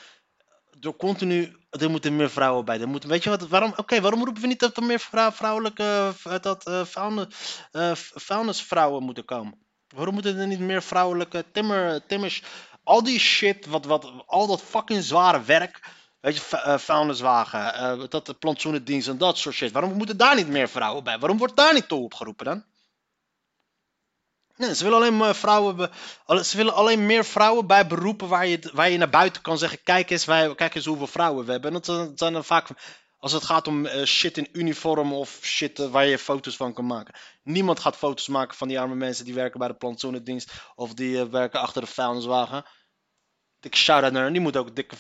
door 0.79 0.97
continu, 0.97 1.57
er 1.81 1.91
moeten 1.91 2.17
meer 2.17 2.31
vrouwen 2.31 2.65
bij. 2.65 2.81
Er 2.81 2.89
moeten, 2.89 3.09
weet 3.09 3.25
je 3.25 3.31
wat, 3.31 3.49
waarom, 3.49 3.73
oké, 3.77 4.01
waarom 4.01 4.25
roepen 4.25 4.43
we 4.43 4.49
niet 4.49 4.61
dat 4.61 4.77
er 4.77 4.83
meer 4.83 5.01
vrouwelijke, 5.33 6.13
uh, 6.27 6.35
dat 6.41 6.69
uh, 6.69 7.93
vuilnisvrouwen 8.15 9.03
moeten 9.03 9.25
komen? 9.25 9.59
Waarom 9.89 10.15
moeten 10.15 10.39
er 10.39 10.47
niet 10.47 10.59
meer 10.61 10.83
vrouwelijke 10.83 11.45
timmer, 11.53 12.07
timmers, 12.07 12.43
al 12.85 13.03
die 13.03 13.19
shit, 13.19 13.67
wat, 13.67 13.85
wat, 13.85 14.13
al 14.27 14.47
dat 14.47 14.63
fucking 14.63 15.03
zware 15.03 15.43
werk, 15.43 15.81
weet 16.21 16.37
je, 16.37 16.63
uh, 16.67 16.79
vuilniswagen, 16.79 17.61
uh, 18.01 18.05
dat 18.09 18.27
de 18.27 18.35
plantsoenendienst 18.35 19.09
en 19.09 19.19
dat 19.19 19.39
soort 19.39 19.55
shit. 19.55 19.73
Waarom 19.73 19.93
moeten 19.97 20.17
daar 20.17 20.35
niet 20.35 20.49
meer 20.49 20.69
vrouwen 20.69 21.05
bij? 21.05 21.19
Waarom 21.19 21.39
wordt 21.39 21.57
daar 21.57 21.75
niet 21.75 21.89
toe 21.89 22.03
opgeroepen 22.03 22.45
dan? 22.45 22.65
Nee, 24.57 24.75
ze 24.75 24.85
willen 24.85 24.99
alleen 24.99 25.17
maar 25.17 25.35
vrouwen. 25.35 25.91
Ze 26.27 26.57
willen 26.57 26.75
alleen 26.75 27.07
meer 27.07 27.25
vrouwen 27.25 27.67
bij 27.67 27.87
beroepen 27.87 28.29
waar 28.29 28.47
je, 28.47 28.71
waar 28.73 28.91
je 28.91 28.99
naar 28.99 29.11
buiten 29.11 29.43
kan 29.43 29.59
zeggen: 29.59 29.83
kijk 29.83 30.11
eens, 30.11 30.25
wij, 30.25 30.55
kijk 30.55 30.75
eens 30.75 30.85
hoeveel 30.85 31.07
vrouwen 31.07 31.45
we 31.45 31.53
hebben. 31.53 31.75
En 31.75 31.81
dat 31.83 32.19
zijn 32.19 32.33
dan 32.33 32.45
vaak. 32.45 32.69
Als 33.19 33.33
het 33.33 33.45
gaat 33.45 33.67
om 33.67 33.87
uh, 33.87 34.05
shit 34.05 34.39
in 34.39 34.49
uniform 34.53 35.13
of 35.13 35.39
shit 35.43 35.79
uh, 35.79 35.91
waar 35.91 36.07
je 36.07 36.19
foto's 36.19 36.57
van 36.57 36.73
kan 36.73 36.87
maken. 36.87 37.15
Niemand 37.43 37.81
gaat 37.81 37.97
foto's 37.97 38.29
maken 38.29 38.57
van 38.57 38.69
die 38.69 38.81
arme 38.81 38.95
mensen 38.95 39.25
die 39.25 39.35
werken 39.35 39.59
bij 39.59 39.69
de 39.69 39.75
plantsoenendienst. 39.75 40.53
Of 40.75 40.95
die 40.95 41.17
uh, 41.17 41.23
werken 41.23 41.61
achter 41.61 41.81
de 41.81 41.87
vuilniswagen. 41.87 42.65
Ik 43.61 43.77
shout-out 43.77 44.13
naar 44.13 44.33
Die 44.33 44.41
moeten 44.41 44.61
ook 44.61 44.77
dikke 44.77 44.97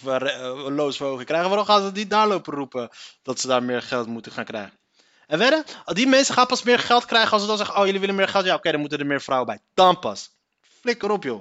loonsverhoging 0.70 1.26
krijgen. 1.26 1.48
Waarom 1.48 1.66
gaan 1.66 1.82
ze 1.82 1.92
die 1.92 2.06
daar 2.06 2.28
lopen 2.28 2.54
roepen 2.54 2.90
dat 3.22 3.40
ze 3.40 3.46
daar 3.46 3.62
meer 3.62 3.82
geld 3.82 4.06
moeten 4.06 4.32
gaan 4.32 4.44
krijgen? 4.44 4.78
En 5.26 5.38
wedden, 5.38 5.64
die 5.84 6.06
mensen 6.06 6.34
gaan 6.34 6.46
pas 6.46 6.62
meer 6.62 6.78
geld 6.78 7.04
krijgen 7.04 7.32
als 7.32 7.40
ze 7.40 7.48
dan 7.48 7.56
zeggen, 7.56 7.76
oh 7.76 7.84
jullie 7.84 8.00
willen 8.00 8.14
meer 8.14 8.28
geld? 8.28 8.44
Ja 8.44 8.54
oké, 8.54 8.70
dan 8.70 8.80
moeten 8.80 8.98
er 8.98 9.06
meer 9.06 9.22
vrouwen 9.22 9.48
bij. 9.48 9.60
Dan 9.74 9.98
pas. 9.98 10.30
Flikker 10.60 11.10
op 11.10 11.22
joh. 11.22 11.40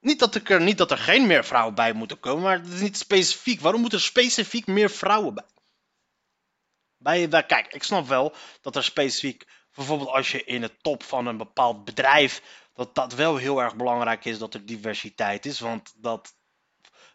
Niet 0.00 0.18
dat, 0.18 0.34
er, 0.34 0.60
niet 0.60 0.78
dat 0.78 0.90
er 0.90 0.98
geen 0.98 1.26
meer 1.26 1.44
vrouwen 1.44 1.74
bij 1.74 1.92
moeten 1.92 2.20
komen, 2.20 2.42
maar 2.42 2.58
het 2.58 2.72
is 2.72 2.80
niet 2.80 2.96
specifiek. 2.96 3.60
Waarom 3.60 3.80
moeten 3.80 3.98
er 3.98 4.04
specifiek 4.04 4.66
meer 4.66 4.90
vrouwen 4.90 5.34
bij? 5.34 5.44
bij? 6.96 7.28
Bij, 7.28 7.46
kijk, 7.46 7.74
ik 7.74 7.82
snap 7.82 8.06
wel 8.06 8.34
dat 8.60 8.76
er 8.76 8.84
specifiek, 8.84 9.46
bijvoorbeeld 9.74 10.08
als 10.08 10.32
je 10.32 10.44
in 10.44 10.60
de 10.60 10.76
top 10.76 11.02
van 11.02 11.26
een 11.26 11.36
bepaald 11.36 11.84
bedrijf, 11.84 12.42
dat 12.74 12.94
dat 12.94 13.14
wel 13.14 13.36
heel 13.36 13.62
erg 13.62 13.76
belangrijk 13.76 14.24
is 14.24 14.38
dat 14.38 14.54
er 14.54 14.66
diversiteit 14.66 15.46
is. 15.46 15.60
Want 15.60 15.92
dat, 15.96 16.34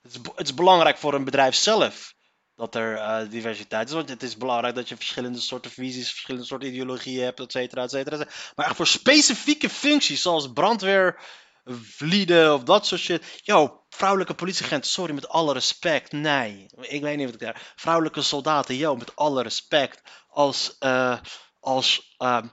het 0.01 0.11
is, 0.11 0.19
het 0.35 0.47
is 0.47 0.53
belangrijk 0.53 0.97
voor 0.97 1.13
een 1.13 1.23
bedrijf 1.23 1.55
zelf 1.55 2.14
dat 2.55 2.75
er 2.75 2.97
eh, 2.97 3.29
diversiteit 3.29 3.87
is. 3.87 3.93
Want 3.93 4.09
het 4.09 4.23
is 4.23 4.37
belangrijk 4.37 4.75
dat 4.75 4.89
je 4.89 4.95
verschillende 4.95 5.39
soorten 5.39 5.71
visies, 5.71 6.09
verschillende 6.09 6.47
soorten 6.47 6.69
ideologieën 6.69 7.23
hebt, 7.23 7.39
et 7.39 7.51
cetera, 7.51 7.83
et 7.83 7.91
cetera. 7.91 8.15
et 8.15 8.21
cetera. 8.21 8.51
Maar 8.55 8.65
echt 8.65 8.75
voor 8.75 8.87
specifieke 8.87 9.69
functies, 9.69 10.21
zoals 10.21 10.51
brandweerlieden 10.53 12.53
of 12.53 12.63
dat 12.63 12.85
soort 12.85 13.01
shit. 13.01 13.39
Yo, 13.43 13.83
vrouwelijke 13.89 14.33
politieagent, 14.33 14.85
sorry, 14.85 15.13
met 15.13 15.27
alle 15.27 15.53
respect, 15.53 16.11
nee. 16.11 16.65
Ik 16.81 17.01
weet 17.01 17.17
niet 17.17 17.25
wat 17.25 17.33
ik 17.33 17.39
daar... 17.39 17.73
Vrouwelijke 17.75 18.21
soldaten, 18.21 18.75
yo, 18.75 18.95
met 18.95 19.15
alle 19.15 19.43
respect. 19.43 20.01
Als, 20.27 20.75
eh, 20.79 21.17
als, 21.59 22.15
ehm, 22.17 22.47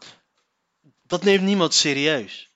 dat 1.03 1.23
neemt 1.23 1.43
niemand 1.43 1.75
serieus. 1.75 2.52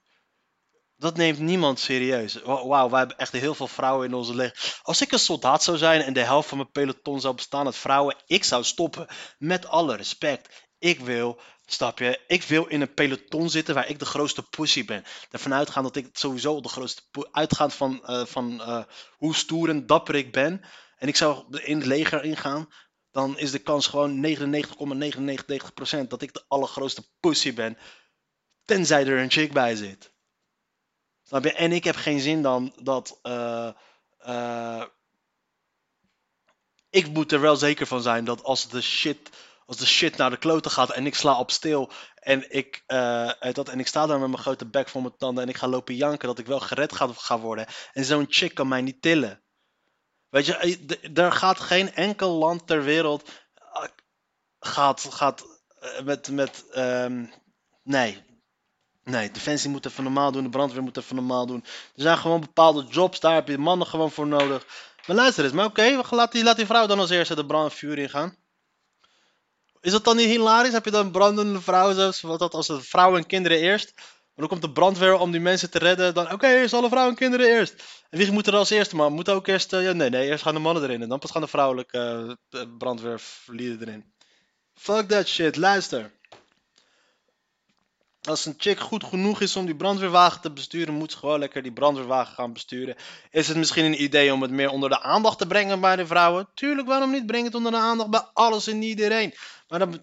Dat 0.96 1.16
neemt 1.16 1.38
niemand 1.38 1.78
serieus. 1.80 2.34
Wa- 2.34 2.66
Wauw, 2.66 2.88
wij 2.90 2.98
hebben 2.98 3.18
echt 3.18 3.32
heel 3.32 3.54
veel 3.54 3.66
vrouwen 3.68 4.06
in 4.06 4.14
onze 4.14 4.34
leger. 4.34 4.80
Als 4.82 5.00
ik 5.00 5.12
een 5.12 5.18
soldaat 5.18 5.62
zou 5.62 5.76
zijn 5.76 6.00
en 6.02 6.12
de 6.12 6.20
helft 6.24 6.48
van 6.48 6.58
mijn 6.58 6.70
peloton 6.70 7.20
zou 7.20 7.34
bestaan 7.34 7.66
uit 7.66 7.76
vrouwen, 7.76 8.16
ik 8.26 8.44
zou 8.44 8.64
stoppen. 8.64 9.06
Met 9.38 9.66
alle 9.66 9.96
respect. 9.96 10.64
Ik 10.78 11.00
wil, 11.00 11.40
snap 11.66 11.98
je, 11.98 12.20
ik 12.26 12.42
wil 12.42 12.66
in 12.66 12.80
een 12.80 12.94
peloton 12.94 13.50
zitten 13.50 13.74
waar 13.74 13.88
ik 13.88 13.98
de 13.98 14.04
grootste 14.04 14.42
pussy 14.42 14.84
ben. 14.84 15.04
Ervan 15.30 15.54
uitgaan 15.54 15.82
dat 15.82 15.96
ik 15.96 16.08
sowieso 16.12 16.60
de 16.60 16.68
grootste, 16.68 17.02
uitgaand 17.32 17.74
van, 17.74 18.06
eh, 18.06 18.24
van 18.26 18.60
eh, 18.60 18.82
hoe 19.16 19.34
stoer 19.34 19.68
en 19.68 19.86
dapper 19.86 20.14
ik 20.14 20.32
ben. 20.32 20.64
En 20.96 21.08
ik 21.08 21.16
zou 21.16 21.58
in 21.58 21.76
het 21.76 21.86
leger 21.86 22.24
ingaan, 22.24 22.68
dan 23.10 23.38
is 23.38 23.50
de 23.50 23.58
kans 23.58 23.86
gewoon 23.86 24.20
99,99% 24.20 26.08
dat 26.08 26.22
ik 26.22 26.32
de 26.34 26.44
allergrootste 26.48 27.02
pussy 27.20 27.54
ben. 27.54 27.78
Tenzij 28.64 29.06
er 29.06 29.18
een 29.18 29.30
chick 29.30 29.52
bij 29.52 29.76
zit. 29.76 30.14
En 31.30 31.72
ik 31.72 31.84
heb 31.84 31.96
geen 31.96 32.20
zin 32.20 32.42
dan 32.42 32.72
dat. 32.82 33.18
eh, 33.22 33.70
eh, 34.18 34.82
ik 36.90 37.08
moet 37.08 37.32
er 37.32 37.40
wel 37.40 37.56
zeker 37.56 37.86
van 37.86 38.02
zijn 38.02 38.24
dat 38.24 38.42
als 38.42 38.68
de 38.68 38.80
shit. 38.80 39.30
Als 39.66 39.76
de 39.76 39.86
shit 39.86 40.16
naar 40.16 40.30
de 40.30 40.36
kloten 40.36 40.70
gaat 40.70 40.90
en 40.90 41.06
ik 41.06 41.14
sla 41.14 41.38
op 41.38 41.50
stil. 41.50 41.90
En 42.14 42.54
ik, 42.54 42.82
eh, 42.86 43.30
dat, 43.52 43.68
en 43.68 43.78
ik 43.80 43.86
sta 43.86 44.06
daar 44.06 44.18
met 44.18 44.28
mijn 44.28 44.42
grote 44.42 44.66
bek 44.66 44.88
voor 44.88 45.02
mijn 45.02 45.16
tanden. 45.16 45.42
En 45.42 45.48
ik 45.48 45.56
ga 45.56 45.68
lopen 45.68 45.94
janken 45.94 46.28
dat 46.28 46.38
ik 46.38 46.46
wel 46.46 46.60
gered 46.60 46.92
ga, 46.92 47.08
ga 47.12 47.38
worden. 47.38 47.66
En 47.92 48.04
zo'n 48.04 48.26
chick 48.28 48.54
kan 48.54 48.68
mij 48.68 48.80
niet 48.80 49.02
tillen. 49.02 49.42
Weet 50.28 50.46
je, 50.46 51.10
er 51.14 51.32
gaat 51.32 51.60
geen 51.60 51.94
enkel 51.94 52.30
land 52.30 52.66
ter 52.66 52.82
wereld. 52.82 53.30
gaat, 54.60 55.06
gaat 55.10 55.44
met. 56.04 56.28
met 56.28 56.70
ehm, 56.70 57.26
nee, 57.82 58.24
Nee, 59.10 59.30
Defensie 59.30 59.70
moet 59.70 59.86
even 59.86 60.02
normaal 60.04 60.32
doen, 60.32 60.42
de 60.42 60.48
brandweer 60.48 60.82
moet 60.82 60.96
even 60.96 61.16
normaal 61.16 61.46
doen. 61.46 61.64
Er 61.94 62.02
zijn 62.02 62.18
gewoon 62.18 62.40
bepaalde 62.40 62.84
jobs, 62.90 63.20
daar 63.20 63.34
heb 63.34 63.48
je 63.48 63.58
mannen 63.58 63.86
gewoon 63.86 64.10
voor 64.10 64.26
nodig. 64.26 64.66
Maar 65.06 65.16
luister 65.16 65.44
eens, 65.44 65.52
maar 65.52 65.64
oké, 65.66 66.04
gaan- 66.04 66.18
laat, 66.18 66.32
die, 66.32 66.42
laat 66.44 66.56
die 66.56 66.66
vrouw 66.66 66.86
dan 66.86 66.98
als 66.98 67.10
eerste 67.10 67.34
de 67.34 67.46
brand 67.46 67.72
vuur 67.72 67.98
ingaan. 67.98 68.36
Is 69.80 69.92
dat 69.92 70.04
dan 70.04 70.16
niet 70.16 70.26
hilarisch? 70.26 70.72
Heb 70.72 70.84
je 70.84 70.90
dan 70.90 71.10
brandende 71.10 71.60
vrouwen, 71.60 72.14
zoals 72.14 72.38
dat 72.38 72.54
als 72.54 72.70
vrouwen 72.78 73.18
en 73.20 73.26
kinderen 73.26 73.58
eerst? 73.58 73.92
Maar 73.96 74.34
dan 74.34 74.48
komt 74.48 74.62
de 74.62 74.72
brandweer 74.72 75.14
om 75.18 75.30
die 75.30 75.40
mensen 75.40 75.70
te 75.70 75.78
redden. 75.78 76.14
Dan, 76.14 76.32
oké, 76.32 76.46
eerst 76.46 76.74
alle 76.74 76.88
vrouwen 76.88 77.12
en 77.12 77.18
kinderen 77.18 77.46
eerst. 77.46 77.74
En 78.10 78.18
wie 78.18 78.32
moet 78.32 78.46
er 78.46 78.54
als 78.54 78.70
eerste, 78.70 78.96
man? 78.96 79.12
Moet 79.12 79.28
ook 79.28 79.46
eerst, 79.46 79.72
eh, 79.72 79.82
ja, 79.82 79.92
nee, 79.92 80.10
nee, 80.10 80.26
eerst 80.28 80.42
gaan 80.42 80.54
de 80.54 80.60
mannen 80.60 80.82
erin. 80.82 81.02
En 81.02 81.08
dan 81.08 81.18
pas 81.18 81.30
gaan 81.30 81.40
de 81.42 81.48
vrouwelijke 81.48 82.36
eh, 82.50 82.62
brandweerlieden 82.78 83.80
erin. 83.88 84.14
Fuck 84.74 85.08
that 85.08 85.28
shit, 85.28 85.56
luister. 85.56 86.15
Als 88.26 88.46
een 88.46 88.54
chick 88.56 88.80
goed 88.80 89.04
genoeg 89.04 89.40
is 89.40 89.56
om 89.56 89.66
die 89.66 89.76
brandweerwagen 89.76 90.40
te 90.40 90.50
besturen, 90.52 90.94
moet 90.94 91.12
ze 91.12 91.18
gewoon 91.18 91.38
lekker 91.38 91.62
die 91.62 91.72
brandweerwagen 91.72 92.34
gaan 92.34 92.52
besturen. 92.52 92.96
Is 93.30 93.48
het 93.48 93.56
misschien 93.56 93.84
een 93.84 94.02
idee 94.02 94.32
om 94.32 94.42
het 94.42 94.50
meer 94.50 94.70
onder 94.70 94.88
de 94.88 95.00
aandacht 95.00 95.38
te 95.38 95.46
brengen 95.46 95.80
bij 95.80 95.96
de 95.96 96.06
vrouwen? 96.06 96.48
Tuurlijk, 96.54 96.88
waarom 96.88 97.10
niet? 97.10 97.26
Breng 97.26 97.44
het 97.44 97.54
onder 97.54 97.72
de 97.72 97.78
aandacht 97.78 98.10
bij 98.10 98.20
alles 98.32 98.66
en 98.66 98.82
iedereen. 98.82 99.34
Maar 99.68 99.78
dat, 99.78 100.00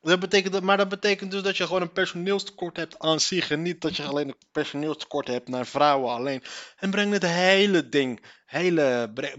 dat 0.00 0.20
betekent, 0.20 0.60
maar 0.60 0.76
dat 0.76 0.88
betekent 0.88 1.30
dus 1.30 1.42
dat 1.42 1.56
je 1.56 1.66
gewoon 1.66 1.82
een 1.82 1.92
personeelstekort 1.92 2.76
hebt 2.76 2.98
aan 2.98 3.20
zich. 3.20 3.50
En 3.50 3.62
niet 3.62 3.80
dat 3.80 3.96
je 3.96 4.02
alleen 4.02 4.28
een 4.28 4.38
personeelstekort 4.52 5.26
hebt 5.26 5.48
naar 5.48 5.66
vrouwen 5.66 6.12
alleen. 6.14 6.42
En 6.76 6.90
breng 6.90 7.12
het 7.12 7.26
hele 7.26 7.88
ding, 7.88 8.24
hele, 8.46 9.10
breng, 9.14 9.38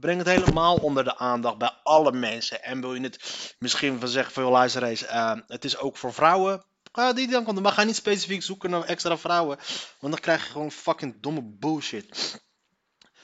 breng, 0.00 0.18
het- 0.18 0.28
helemaal 0.28 0.76
onder 0.76 1.04
de 1.04 1.16
aandacht 1.18 1.58
bij 1.58 1.72
alle 1.82 2.12
mensen. 2.12 2.62
En 2.62 2.80
wil 2.80 2.94
je 2.94 3.00
het 3.02 3.54
misschien 3.58 4.00
van 4.00 4.08
zeggen, 4.08 4.32
veel 4.32 4.50
luister 4.50 4.82
eens, 4.82 5.04
eh, 5.04 5.32
het 5.46 5.64
is 5.64 5.76
ook 5.78 5.96
voor 5.96 6.12
vrouwen. 6.12 6.64
Ga 6.96 7.12
die 7.12 7.28
dan 7.28 7.44
komt, 7.44 7.60
maar 7.60 7.72
ga 7.72 7.82
niet 7.82 7.96
specifiek 7.96 8.42
zoeken 8.42 8.70
naar 8.70 8.82
extra 8.84 9.18
vrouwen. 9.18 9.56
Want 10.00 10.12
dan 10.12 10.20
krijg 10.22 10.44
je 10.44 10.52
gewoon 10.52 10.70
fucking 10.70 11.20
domme 11.20 11.42
bullshit. 11.42 12.40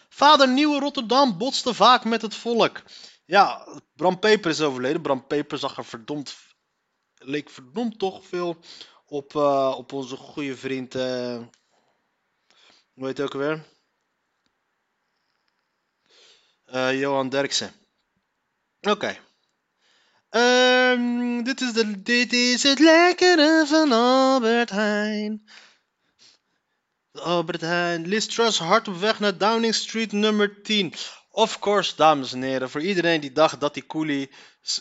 Vader 0.08 0.48
Nieuwe 0.48 0.78
Rotterdam 0.78 1.38
botste 1.38 1.74
vaak 1.74 2.04
met 2.04 2.22
het 2.22 2.34
volk. 2.34 2.82
Ja, 3.24 3.66
Bram 3.94 4.18
Peper 4.18 4.50
is 4.50 4.60
overleden. 4.60 5.02
Bram 5.02 5.26
Peper 5.26 5.58
zag 5.58 5.76
er 5.76 5.84
verdomd. 5.84 6.36
leek 7.14 7.50
verdomd 7.50 7.98
toch 7.98 8.26
veel 8.26 8.56
op, 9.06 9.36
eh, 9.36 9.74
op 9.76 9.92
onze 9.92 10.16
goede 10.16 10.56
vriend. 10.56 10.94
eh 10.94 11.42
hoe 12.94 13.06
heet 13.06 13.16
hij 13.16 13.26
ook 13.26 13.32
alweer? 13.32 13.64
Eh, 16.64 17.00
Johan 17.00 17.28
Derksen. 17.28 17.72
Oké. 18.80 19.18
Ehm, 20.30 21.42
dit, 21.42 21.60
is 21.60 21.72
de, 21.72 22.02
dit 22.02 22.32
is 22.32 22.62
het 22.62 22.78
lekkere 22.78 23.64
van 23.66 23.92
Albert 23.92 24.70
Heijn. 24.70 25.48
Albert 27.12 27.60
Heijn. 27.60 28.06
Liz 28.06 28.36
hard 28.58 28.88
op 28.88 28.96
weg 28.96 29.20
naar 29.20 29.38
Downing 29.38 29.74
Street 29.74 30.12
nummer 30.12 30.62
10. 30.62 30.94
Of 31.30 31.58
course, 31.58 31.96
dames 31.96 32.32
en 32.32 32.42
heren. 32.42 32.70
Voor 32.70 32.80
iedereen 32.80 33.20
die 33.20 33.32
dacht 33.32 33.60
dat 33.60 33.74
die 33.74 33.86
Cooley 33.86 34.30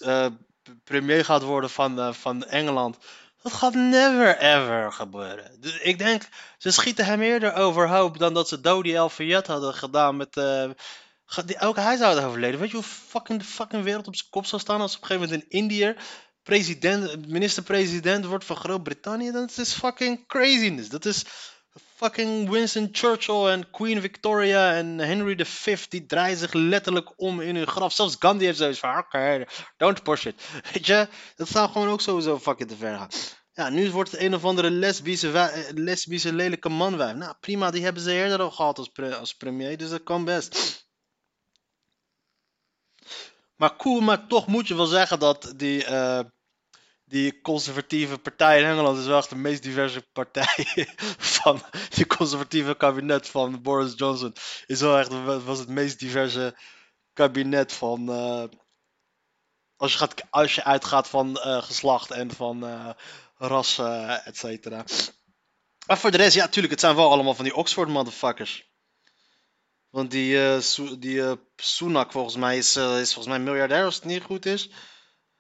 eh, 0.02 0.26
premier 0.84 1.26
gaat 1.26 1.44
worden 1.44 1.70
van, 1.70 2.00
eh, 2.00 2.14
van 2.14 2.46
Engeland. 2.46 2.98
Dat 3.42 3.54
gaat 3.54 3.74
never 3.74 4.38
ever 4.38 4.92
gebeuren. 4.92 5.62
Dus 5.62 5.80
ik 5.80 5.98
denk, 5.98 6.24
ze 6.58 6.72
schieten 6.72 7.06
hem 7.06 7.22
eerder 7.22 7.54
overhoop 7.54 8.18
dan 8.18 8.34
dat 8.34 8.48
ze 8.48 8.62
Dodi 8.62 8.96
El 8.96 9.12
hadden 9.46 9.74
gedaan 9.74 10.18
met... 10.18 10.38
eh, 10.38 10.70
Zou 11.30 11.48
het 12.16 12.24
overleden. 12.24 12.60
Weet 12.60 12.70
je 12.70 12.76
hoe 12.76 12.86
fucking 12.86 13.40
de 13.40 13.46
fucking 13.46 13.84
wereld 13.84 14.08
op 14.08 14.16
zijn 14.16 14.30
kop 14.30 14.46
zou 14.46 14.62
staan 14.62 14.82
als 14.82 14.96
op 14.96 15.02
een 15.02 15.08
gegeven 15.08 15.30
moment 15.30 15.44
een 15.52 15.60
Indiër 15.60 15.96
president, 16.44 17.28
minister-president 17.28 18.26
wordt 18.26 18.46
van 18.46 18.56
Groot-Brittannië? 18.56 19.32
Dat 19.32 19.58
is 19.58 19.74
fucking 19.74 20.28
craziness. 20.28 20.90
Dat 20.90 21.06
is 21.06 21.26
fucking 21.96 22.50
Winston 22.50 22.90
Churchill 22.92 23.46
en 23.46 23.70
Queen 23.72 24.02
Victoria 24.02 24.74
en 24.74 25.00
Henry 25.00 25.46
V. 25.46 25.88
Die 25.90 26.06
draaien 26.06 26.38
zich 26.38 26.54
letterlijk 26.54 27.14
om 27.16 27.42
in 27.42 27.56
hun 27.56 27.68
graf. 27.68 27.94
Zelfs 27.94 28.16
Gandhi 28.20 28.46
heeft 28.46 28.58
zoiets 28.58 28.80
van, 28.80 29.06
don't 29.78 30.04
push 30.04 30.26
it. 30.26 30.42
Weet 30.74 30.86
je, 30.86 31.08
dat 31.36 31.48
zou 31.48 31.70
gewoon 31.72 31.90
ook 31.90 32.02
sowieso 32.02 32.40
fucking 32.40 32.70
te 32.70 32.76
ver 32.76 32.98
gaan. 32.98 33.10
Ja, 33.54 33.70
nu 33.70 33.92
wordt 33.92 34.12
het 34.12 34.22
een 34.22 34.36
of 34.36 34.46
andere 34.46 34.72
lesbische, 34.72 35.32
eh, 35.32 35.70
lesbische 35.74 36.34
lelijke 36.34 36.70
manwijf. 36.70 37.16
Nou, 37.16 37.36
prima, 37.40 37.72
die 37.72 37.84
hebben 37.84 38.04
ze 38.04 38.14
eerder 38.14 38.42
al 38.42 38.52
gehad 38.52 38.78
als, 38.78 38.92
als 39.20 39.34
premier, 39.34 39.78
dus 39.78 39.90
dat 39.90 40.04
kan 40.04 40.26
best. 40.26 40.88
Maar 43.60 43.76
cool, 43.76 44.00
maar 44.00 44.28
toch 44.28 44.48
moet 44.48 44.68
je 44.68 44.76
wel 44.76 44.86
zeggen 44.86 45.20
dat 45.20 45.54
die, 45.56 45.86
eh, 45.86 46.20
die 47.06 47.42
conservatieve 47.42 48.18
partij 48.18 48.60
in 48.60 48.66
Engeland 48.66 48.98
is 48.98 49.06
wel 49.06 49.18
echt 49.18 49.30
de 49.30 49.36
meest 49.36 49.64
diverse 49.64 50.02
partij 50.12 50.88
van 51.38 51.62
die 51.90 52.08
conservatieve 52.08 52.76
kabinet 52.76 53.28
van 53.28 53.62
Boris 53.62 53.94
Johnson. 53.96 54.36
Is 54.66 54.80
wel 54.80 54.98
echt 54.98 55.44
was 55.44 55.60
het 55.60 55.68
meest 55.68 56.00
diverse 56.00 56.58
kabinet 57.14 57.74
van 57.74 58.10
eh, 58.10 58.44
als, 59.76 59.92
je 59.92 59.98
gaat, 59.98 60.24
als 60.30 60.56
je 60.56 60.64
uitgaat 60.64 61.08
van 61.08 61.38
eh, 61.38 61.62
geslacht 61.64 62.12
en 62.12 62.32
van 62.32 62.66
ras, 63.38 63.78
eh 63.78 64.28
et 64.28 64.38
cetera. 64.38 64.84
Maar 65.88 65.98
voor 65.98 66.12
de 66.12 66.18
rest, 66.18 66.36
ja, 66.36 66.48
tuurlijk, 66.48 66.74
het 66.74 66.82
zijn 66.82 66.96
wel 66.96 67.12
allemaal 67.12 67.36
van 67.36 67.46
die 67.46 67.56
Oxford 67.56 67.90
motherfuckers. 67.90 68.69
Want 69.90 70.12
die, 70.12 70.48
eh, 70.48 70.60
die 71.00 71.22
eh, 71.22 71.32
Sunak 71.56 72.12
volgens 72.12 72.36
mij 72.36 72.58
is, 72.58 72.76
eh, 72.76 73.00
is 73.00 73.14
volgens 73.14 73.36
mij 73.36 73.44
miljardair 73.44 73.86
als 73.86 73.96
het 73.96 74.04
niet 74.04 74.24
goed 74.24 74.46
is. 74.46 74.70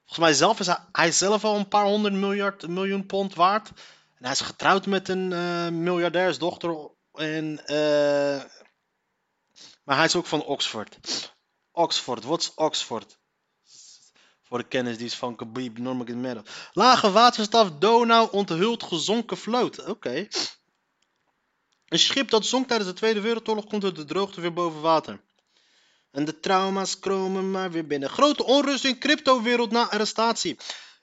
Volgens 0.05 0.19
mij 0.19 0.33
zelf 0.33 0.59
is 0.59 0.69
hij, 0.91 1.11
zelf 1.11 1.43
al 1.43 1.55
een 1.55 1.67
paar 1.67 1.85
honderd 1.85 2.13
miljard, 2.13 2.67
miljoen 2.67 3.05
pond 3.05 3.35
waard. 3.35 3.67
En 4.15 4.25
hij 4.25 4.31
is 4.31 4.41
getrouwd 4.41 4.85
met 4.85 5.09
een 5.09 5.33
eh 5.33 5.67
miljardairsdochter. 5.67 6.89
En, 7.13 7.65
eh, 7.65 8.43
maar 9.83 9.95
hij 9.95 10.05
is 10.05 10.15
ook 10.15 10.25
van 10.25 10.43
Oxford. 10.43 10.97
Oxford, 11.71 12.23
wat 12.23 12.39
is 12.39 12.53
Oxford? 12.55 13.17
Voor 14.43 14.57
de 14.57 14.67
kennis 14.67 14.97
die 14.97 15.05
is 15.05 15.15
van 15.15 15.35
Khabib 15.35 15.77
Nurmagomedov. 15.77 16.49
Lage 16.73 17.11
waterstaf 17.11 17.71
Donau 17.71 18.31
onthult 18.31 18.83
gezonken 18.83 19.37
vloot. 19.37 19.85
Oké. 19.85 20.27
Een 21.89 21.99
schip 21.99 22.29
dat 22.29 22.45
zonk 22.45 22.67
tijdens 22.67 22.89
de 22.89 22.95
Tweede 22.95 23.21
Wereldoorlog 23.21 23.65
komt 23.65 23.83
uit 23.83 23.95
de 23.95 24.05
droogte 24.05 24.41
weer 24.41 24.53
boven 24.53 24.81
water. 24.81 25.21
En 26.11 26.25
de 26.25 26.39
trauma's 26.39 26.99
kromen 26.99 27.51
maar 27.51 27.71
weer 27.71 27.87
binnen. 27.87 28.09
Grote 28.09 28.45
onrust 28.45 28.85
in 28.85 28.99
cryptowereld 28.99 29.71
na 29.71 29.89
arrestatie. 29.89 30.57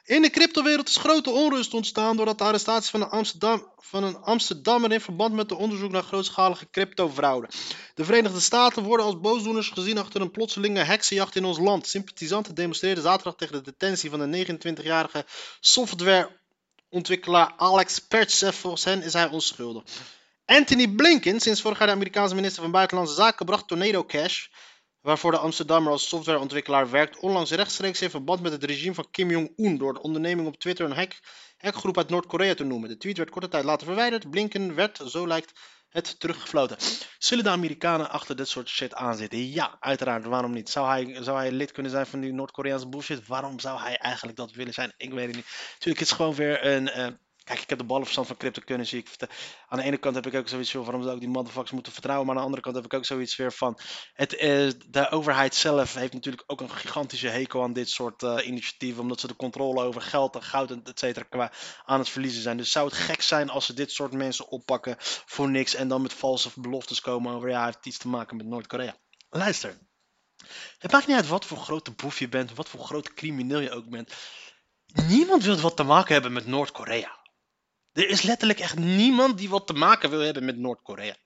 In 0.04 0.22
de 0.22 0.30
cryptowereld 0.30 0.88
is 0.88 0.96
grote 0.96 1.30
onrust 1.30 1.74
ontstaan 1.74 2.16
doordat 2.16 2.38
de 2.38 2.44
arrestatie 2.44 2.90
van 2.90 4.02
een, 4.02 4.16
Amsterdammer 4.16 4.92
in 4.92 5.00
verband 5.00 5.34
met 5.34 5.48
de 5.48 5.56
onderzoek 5.56 5.90
naar 5.90 6.02
grootschalige 6.02 6.70
cryptofraude. 6.70 7.48
De 7.94 8.04
Verenigde 8.04 8.40
Staten 8.40 8.82
worden 8.82 9.06
als 9.06 9.20
boosdoeners 9.20 9.68
gezien 9.68 9.98
achter 9.98 10.20
een 10.20 10.30
plotselinge 10.30 10.82
heksenjacht 10.82 11.36
in 11.36 11.44
ons 11.44 11.58
land. 11.58 11.86
Sympathisanten 11.86 12.54
demonstreerden 12.54 13.02
zaterdag 13.02 13.34
tegen 13.34 13.54
de 13.54 13.62
detentie 13.62 14.10
van 14.10 14.30
de 14.30 14.46
29-jarige 14.46 15.24
softwareontwikkelaar 15.60 17.52
Alex 17.56 17.98
Pertsev. 17.98 18.56
Volgens 18.56 18.84
hen 18.84 19.02
is 19.02 19.12
hij 19.12 19.28
onschuldig. 19.28 19.84
Anthony 20.46 20.88
Blinken, 20.88 21.40
sinds 21.40 21.60
vorig 21.60 21.78
jaar 21.78 21.86
de 21.86 21.92
Amerikaanse 21.92 22.34
minister 22.34 22.62
van 22.62 22.70
Buitenlandse 22.70 23.14
Zaken, 23.14 23.46
bracht 23.46 23.68
Tornado 23.68 24.04
Cash, 24.04 24.46
waarvoor 25.00 25.30
de 25.30 25.38
Amsterdammer 25.38 25.92
als 25.92 26.08
softwareontwikkelaar 26.08 26.90
werkt, 26.90 27.18
onlangs 27.18 27.50
rechtstreeks 27.50 28.02
in 28.02 28.10
verband 28.10 28.40
met 28.40 28.52
het 28.52 28.64
regime 28.64 28.94
van 28.94 29.10
Kim 29.10 29.30
Jong-un 29.30 29.78
door 29.78 29.94
de 29.94 30.02
onderneming 30.02 30.48
op 30.48 30.56
Twitter 30.56 30.84
een 30.84 30.96
hack, 30.96 31.20
hackgroep 31.56 31.96
uit 31.96 32.08
Noord-Korea 32.08 32.54
te 32.54 32.64
noemen. 32.64 32.88
De 32.88 32.96
tweet 32.96 33.16
werd 33.16 33.30
korte 33.30 33.48
tijd 33.48 33.64
later 33.64 33.86
verwijderd. 33.86 34.30
Blinken 34.30 34.74
werd, 34.74 35.00
zo 35.06 35.26
lijkt 35.26 35.60
het, 35.88 36.20
teruggefloten. 36.20 36.76
Zullen 37.18 37.44
de 37.44 37.50
Amerikanen 37.50 38.10
achter 38.10 38.36
dit 38.36 38.48
soort 38.48 38.68
shit 38.68 38.94
aanzitten? 38.94 39.50
Ja, 39.50 39.76
uiteraard. 39.80 40.24
Waarom 40.24 40.52
niet? 40.52 40.70
Zou 40.70 40.88
hij, 40.88 41.22
zou 41.22 41.36
hij 41.38 41.50
lid 41.50 41.72
kunnen 41.72 41.92
zijn 41.92 42.06
van 42.06 42.20
die 42.20 42.32
Noord-Koreaanse 42.32 42.88
bullshit? 42.88 43.26
Waarom 43.26 43.60
zou 43.60 43.80
hij 43.80 43.96
eigenlijk 43.96 44.38
dat 44.38 44.52
willen 44.52 44.74
zijn? 44.74 44.92
Ik 44.96 45.12
weet 45.12 45.26
het 45.26 45.36
niet. 45.36 45.46
Natuurlijk, 45.72 46.00
het 46.00 46.10
is 46.10 46.16
gewoon 46.16 46.34
weer 46.34 46.66
een... 46.66 46.88
eh, 46.88 47.06
Kijk, 47.46 47.60
ik 47.60 47.68
heb 47.68 47.78
de 47.78 47.84
ballenverstand 47.84 48.26
van 48.26 48.36
cryptocurrency. 48.36 48.96
Ik 48.96 49.28
aan 49.68 49.78
de 49.78 49.84
ene 49.84 49.96
kant 49.96 50.14
heb 50.14 50.26
ik 50.26 50.34
ook 50.34 50.48
zoiets 50.48 50.70
van 50.70 50.82
waarom 50.82 51.02
zou 51.02 51.14
ik 51.14 51.20
die 51.20 51.28
motherfuckers 51.28 51.70
moeten 51.70 51.92
vertrouwen. 51.92 52.26
Maar 52.26 52.34
aan 52.34 52.40
de 52.40 52.46
andere 52.46 52.62
kant 52.62 52.76
heb 52.76 52.84
ik 52.84 52.94
ook 52.94 53.04
zoiets 53.04 53.36
weer 53.36 53.52
van. 53.52 53.78
Het, 54.12 54.34
is 54.34 54.74
de 54.88 55.10
overheid 55.10 55.54
zelf 55.54 55.94
heeft 55.94 56.12
natuurlijk 56.12 56.42
ook 56.46 56.60
een 56.60 56.70
gigantische 56.70 57.28
hekel 57.28 57.62
aan 57.62 57.72
dit 57.72 57.90
soort 57.90 58.22
eh, 58.22 58.46
initiatieven. 58.46 59.02
Omdat 59.02 59.20
ze 59.20 59.26
de 59.26 59.36
controle 59.36 59.82
over 59.82 60.02
geld 60.02 60.34
en 60.34 60.42
goud 60.42 60.70
en 60.70 60.84
et 60.84 60.98
cetera 60.98 61.52
aan 61.84 61.98
het 61.98 62.08
verliezen 62.08 62.42
zijn. 62.42 62.56
Dus 62.56 62.70
zou 62.70 62.86
het 62.88 62.96
gek 62.96 63.22
zijn 63.22 63.50
als 63.50 63.66
ze 63.66 63.74
dit 63.74 63.92
soort 63.92 64.12
mensen 64.12 64.48
oppakken 64.48 64.96
voor 65.00 65.50
niks. 65.50 65.74
En 65.74 65.88
dan 65.88 66.02
met 66.02 66.12
valse 66.12 66.50
beloftes 66.54 67.00
komen 67.00 67.34
over 67.34 67.48
ja, 67.48 67.56
hij 67.56 67.66
heeft 67.66 67.86
iets 67.86 67.98
te 67.98 68.08
maken 68.08 68.36
met 68.36 68.46
Noord-Korea. 68.46 68.96
Luister. 69.30 69.78
Het 70.78 70.92
maakt 70.92 71.06
niet 71.06 71.16
uit 71.16 71.28
wat 71.28 71.44
voor 71.44 71.58
grote 71.58 71.90
boef 71.90 72.18
je 72.18 72.28
bent, 72.28 72.54
wat 72.54 72.68
voor 72.68 72.80
grote 72.80 73.14
crimineel 73.14 73.60
je 73.60 73.70
ook 73.70 73.88
bent. 73.88 74.12
Niemand 74.86 75.42
wil 75.42 75.56
wat 75.56 75.76
te 75.76 75.82
maken 75.82 76.12
hebben 76.12 76.32
met 76.32 76.46
Noord-Korea. 76.46 77.15
Er 77.96 78.08
is 78.08 78.22
letterlijk 78.22 78.60
echt 78.60 78.78
niemand 78.78 79.38
die 79.38 79.48
wat 79.48 79.66
te 79.66 79.72
maken 79.72 80.10
wil 80.10 80.20
hebben 80.20 80.44
met 80.44 80.56
Noord-Korea. 80.56 81.16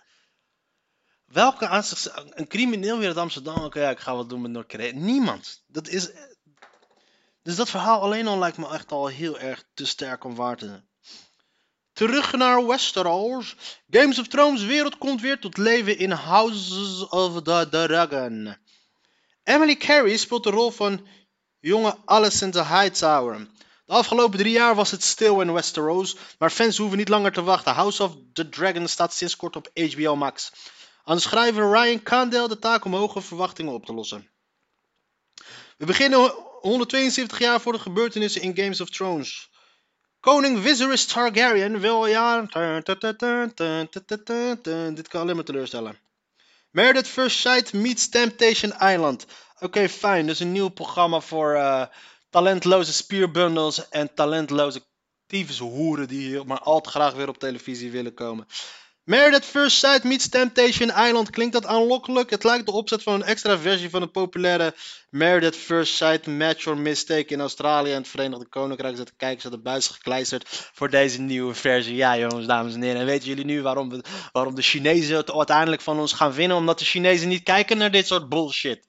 Welke 1.24 1.68
aan 1.68 1.83
zich, 1.83 2.24
een 2.30 2.48
crimineel 2.48 2.98
weer 2.98 3.09
uit 3.09 3.16
Amsterdam, 3.16 3.64
oké, 3.64 3.88
ik 3.88 3.98
ga 3.98 4.14
wat 4.14 4.28
doen 4.28 4.40
met 4.40 4.50
Noord-Korea. 4.50 4.92
Niemand. 4.92 5.62
Dat 5.66 5.88
is, 5.88 6.11
dus 7.42 7.56
dat 7.56 7.70
verhaal 7.70 8.00
alleen 8.00 8.26
al 8.26 8.38
lijkt 8.38 8.56
me 8.56 8.68
echt 8.68 8.92
al 8.92 9.06
heel 9.06 9.38
erg 9.38 9.64
te 9.74 9.87
sterk 9.87 10.24
om 10.24 10.35
waar 10.35 10.56
te 10.56 10.66
zijn. 10.66 10.88
Terug 11.92 12.33
naar 12.33 12.66
Westeros. 12.66 13.56
Games 13.90 14.18
of 14.18 14.26
Thrones 14.26 14.64
wereld 14.64 14.98
komt 14.98 15.20
weer 15.20 15.38
tot 15.38 15.56
leven 15.56 15.98
in 15.98 16.11
Houses 16.11 17.09
of 17.09 17.42
the 17.42 17.66
Dragon. 17.70 18.56
Emily 19.42 19.76
Carey 19.76 20.16
speelt 20.16 20.44
de 20.44 20.50
rol 20.50 20.70
van 20.70 21.06
jonge 21.61 21.96
Alicent 22.04 22.54
Hightower. 22.54 23.46
De 23.90 23.96
afgelopen 23.96 24.38
drie 24.38 24.53
jaar 24.53 24.74
was 24.74 24.90
het 24.90 25.03
stil 25.03 25.40
in 25.40 25.53
Westeros, 25.53 26.16
maar 26.38 26.50
fans 26.50 26.76
hoeven 26.76 26.98
niet 26.98 27.09
langer 27.09 27.33
te 27.33 27.42
wachten. 27.42 27.74
House 27.74 28.03
of 28.03 28.16
the 28.33 28.48
Dragon 28.48 28.88
staat 28.88 29.14
sinds 29.14 29.37
kort 29.37 29.57
op 29.57 29.70
HBO 29.74 30.16
Max. 30.16 30.53
Aan 31.05 31.20
schrijver 31.20 31.70
Ryan 31.70 32.03
Condell 32.03 32.48
de 32.48 32.59
taak 32.59 32.85
om 32.85 32.94
hoge 32.94 33.20
verwachtingen 33.20 33.72
op 33.72 33.87
te 33.87 33.92
lossen. 33.92 34.31
We 35.76 35.87
beginnen 35.87 36.35
172 36.61 37.38
jaar 37.38 37.61
voor 37.61 37.72
de 37.72 37.79
gebeurtenissen 37.79 38.42
in 38.42 38.57
Games 38.57 38.81
of 38.81 38.90
Thrones. 38.90 39.50
Koning 40.20 40.62
Viserys 40.62 41.07
Targaryen 41.07 41.81
wil 41.81 42.07
ja... 42.07 42.40
Dit 44.94 45.09
kan 45.09 45.20
alleen 45.20 45.37
maar 45.37 45.44
teleurstellen. 45.44 45.98
At 46.74 47.07
First 47.07 47.38
Sight 47.38 47.72
meets 47.72 48.09
Temptation 48.09 48.72
Island. 48.72 49.26
Oké, 49.59 49.88
fijn. 49.88 50.26
Dus 50.26 50.40
een 50.40 50.53
nieuw 50.53 50.68
programma 50.68 51.20
voor 51.20 51.55
eh, 51.55 51.87
talentloze 52.31 52.93
spierbundels 52.93 53.88
en 53.88 54.14
talentloze 54.14 54.83
tyfushoeren 55.27 56.09
die 56.09 56.27
hier 56.27 56.47
maar 56.47 56.61
al 56.61 56.81
te 56.81 56.90
graag 56.90 57.14
weer 57.14 57.29
op 57.29 57.38
televisie 57.38 57.90
willen 57.90 58.14
komen. 58.14 58.47
Married 59.05 59.35
at 59.35 59.45
First 59.45 59.79
Sight 59.79 60.05
meets 60.05 60.29
Temptation 60.29 60.88
Island. 60.88 61.31
Klinkt 61.31 61.53
dat 61.53 61.66
aanlokkelijk? 61.66 62.31
Het 62.31 62.45
lijkt 62.45 62.66
de 62.66 62.73
opzet 62.73 63.03
van 63.03 63.14
een 63.14 63.23
extra 63.23 63.59
versie 63.59 63.90
van 63.90 64.01
het 64.01 64.12
populaire 64.12 64.75
Married 65.11 65.45
at 65.45 65.57
First 65.57 65.95
Sight 65.95 66.27
Match 66.27 66.66
or 66.66 66.77
Mistake 66.77 67.27
in 67.27 67.40
Australië 67.40 67.90
en 67.90 67.97
het 67.97 68.09
Verenigde 68.09 68.49
Koninkrijk. 68.49 68.97
Zetten 68.97 69.16
kijkers 69.16 69.45
aan 69.45 69.51
de 69.51 69.59
buis 69.59 69.88
gekleisterd 69.88 70.71
voor 70.73 70.90
deze 70.90 71.21
nieuwe 71.21 71.55
versie. 71.55 71.95
Ja, 71.95 72.19
jongens, 72.19 72.47
dames 72.47 72.75
en 72.75 72.83
heren. 72.83 73.01
En 73.01 73.07
weten 73.07 73.29
jullie 73.29 73.45
nu 73.45 73.62
waarom, 73.62 73.90
we, 73.90 74.05
waarom 74.33 74.55
de 74.55 74.62
Chinezen 74.62 75.16
het 75.16 75.33
uiteindelijk 75.33 75.83
van 75.83 75.99
ons 75.99 76.12
gaan 76.12 76.33
winnen? 76.33 76.57
Omdat 76.57 76.79
de 76.79 76.85
Chinezen 76.85 77.29
niet 77.29 77.43
kijken 77.43 77.79
naar 77.79 77.90
dit 77.90 78.07
soort 78.07 78.29
bullshit. 78.29 78.87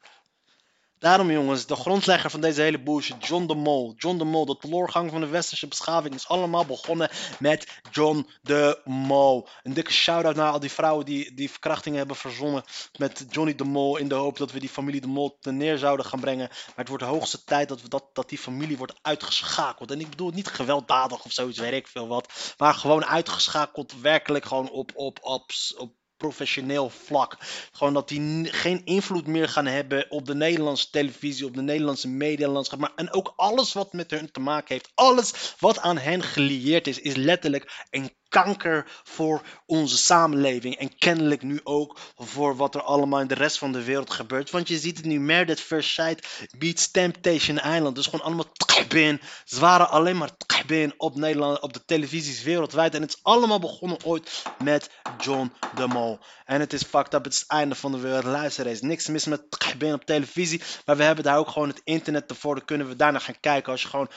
Daarom 1.02 1.32
jongens, 1.32 1.66
de 1.66 1.76
grondlegger 1.76 2.30
van 2.30 2.42
deze 2.42 2.62
hele 2.62 2.80
bullshit, 2.80 3.28
John 3.28 3.46
de 3.46 3.56
Mol. 3.56 3.94
John 3.98 4.18
de 4.18 4.24
Mol, 4.24 4.46
de 4.46 4.58
teleurgang 4.58 5.12
van 5.12 5.22
de 5.22 5.28
westerse 5.28 5.68
beschaving 5.68 6.16
is 6.16 6.28
allemaal 6.28 6.66
begonnen 6.66 7.10
met 7.40 7.82
John 7.92 8.28
de 8.42 8.82
Mol. 8.84 9.48
Een 9.64 9.74
dikke 9.74 9.92
shout-out 9.92 10.36
naar 10.36 10.52
al 10.52 10.60
die 10.60 10.72
vrouwen 10.72 11.06
die, 11.06 11.34
die 11.34 11.50
verkrachtingen 11.50 11.98
hebben 11.98 12.16
verzonnen 12.16 12.64
met 12.98 13.26
Johnny 13.30 13.56
de 13.56 13.64
Mol. 13.64 13.98
In 13.98 14.08
de 14.08 14.16
hoop 14.16 14.38
dat 14.38 14.52
we 14.52 14.60
die 14.60 14.70
familie 14.70 15.02
de 15.02 15.08
Mol 15.08 15.38
ten 15.40 15.58
neer 15.58 15.78
zouden 15.78 16.06
gaan 16.06 16.20
brengen. 16.20 16.48
Maar 16.48 16.76
het 16.76 16.88
wordt 16.88 17.04
de 17.04 17.10
hoogste 17.10 17.44
tijd 17.44 17.70
dat, 17.70 17.82
we 17.82 17.90
dat, 17.90 18.06
dat 18.14 18.30
die 18.30 18.38
familie 18.38 18.78
wordt 18.78 19.00
uitgeschakeld. 19.02 19.92
En 19.92 20.00
ik 20.00 20.10
bedoel 20.10 20.32
niet 20.32 20.48
gewelddadig 20.48 21.26
of 21.26 21.32
zoiets, 21.32 21.60
weet 21.60 21.74
ik 21.74 21.88
veel 21.88 22.08
wat. 22.08 22.54
Maar 22.58 22.74
gewoon 22.74 23.06
uitgeschakeld, 23.06 24.02
werkelijk 24.02 24.46
gewoon 24.46 24.70
op, 24.70 24.92
op, 24.96 25.20
op, 25.22 25.52
op 25.78 25.94
professioneel 26.22 26.90
vlak. 26.90 27.38
Gewoon 27.72 27.94
dat 27.94 28.08
die 28.08 28.46
geen 28.54 28.86
invloed 28.86 29.28
meer 29.28 29.50
gaan 29.50 29.66
hebben 29.66 30.06
op 30.10 30.26
de 30.26 30.36
Nederlandse 30.36 30.90
televisie, 30.90 31.46
op 31.46 31.54
de 31.54 31.62
Nederlandse 31.62 32.08
medialandschap. 32.08 32.80
Maar 32.80 32.92
en 32.96 33.14
ook 33.14 33.34
alles 33.36 33.74
wat 33.74 33.94
met 33.94 34.12
hun 34.12 34.32
te 34.32 34.40
maken 34.40 34.74
heeft. 34.74 34.92
Alles 34.96 35.56
wat 35.60 35.80
aan 35.80 35.98
hen 35.98 36.24
gelieerd 36.24 36.88
is, 36.88 37.00
is 37.00 37.16
letterlijk 37.16 37.86
een 37.90 38.12
kanker 38.32 38.86
voor 39.04 39.42
onze 39.66 39.98
samenleving. 39.98 40.76
En 40.76 40.98
kennelijk 40.98 41.42
nu 41.42 41.60
ook 41.64 42.00
voor 42.18 42.56
wat 42.56 42.76
er 42.76 42.82
allemaal 42.82 43.20
in 43.20 43.28
de 43.28 43.34
rest 43.34 43.58
van 43.58 43.72
de 43.72 43.84
wereld 43.84 44.12
gebeurt. 44.12 44.50
Want 44.50 44.68
je 44.68 44.78
ziet 44.78 44.98
het 44.98 45.06
nu, 45.06 45.20
Married 45.20 45.50
at 45.50 45.60
First 45.60 45.90
Sight 45.90 46.48
beats 46.58 46.92
Temptation 46.92 47.58
Island. 47.58 47.96
Dus 47.96 48.06
gewoon 48.06 48.26
allemaal 48.26 48.46
bin. 48.88 49.22
Ze 49.46 49.60
waren 49.60 49.90
alleen 49.90 50.18
maar 50.18 50.30
bin 50.68 50.94
op 50.98 51.16
Nederland, 51.16 51.60
op 51.60 51.74
de 51.74 51.86
televisies 51.86 52.44
wereldwijd. 52.44 52.96
En 52.96 53.02
het 53.02 53.10
is 53.10 53.20
allemaal 53.22 53.60
begonnen 53.60 53.98
ooit 54.06 54.44
met 54.64 54.90
John 55.20 55.52
de 55.76 55.88
Mol. 55.88 56.20
En 56.46 56.60
het 56.60 56.74
is 56.74 56.84
fucked 56.84 57.14
up, 57.14 57.24
het 57.24 57.34
is 57.34 57.40
het 57.40 57.50
einde 57.50 57.76
van 57.76 57.92
de 57.92 58.00
wereld. 58.00 58.24
Luister 58.24 58.68
eens, 58.68 58.82
niks 58.82 59.08
mis 59.08 59.26
met 59.26 59.42
bin 59.78 59.94
op 59.94 60.06
televisie. 60.06 60.62
Maar 60.86 60.98
we 60.98 61.04
hebben 61.04 61.24
daar 61.24 61.38
ook 61.38 61.50
gewoon 61.50 61.68
het 61.68 61.82
internet 61.84 62.30
ervoor. 62.30 62.56
Dan 62.56 62.66
kunnen 62.66 62.88
we 62.88 62.96
daarna 62.96 63.20
gaan 63.20 63.40
kijken 63.40 63.72
als 63.72 63.82
je 63.82 63.88
gewoon 63.88 64.10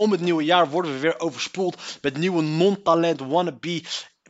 om 0.00 0.10
het 0.10 0.20
nieuwe 0.20 0.44
jaar 0.44 0.70
worden 0.70 0.92
we 0.92 0.98
weer 0.98 1.20
overspoeld 1.20 1.98
met 2.02 2.16
nieuwe 2.16 2.42
non-talent 2.42 3.20
wannabe 3.20 3.82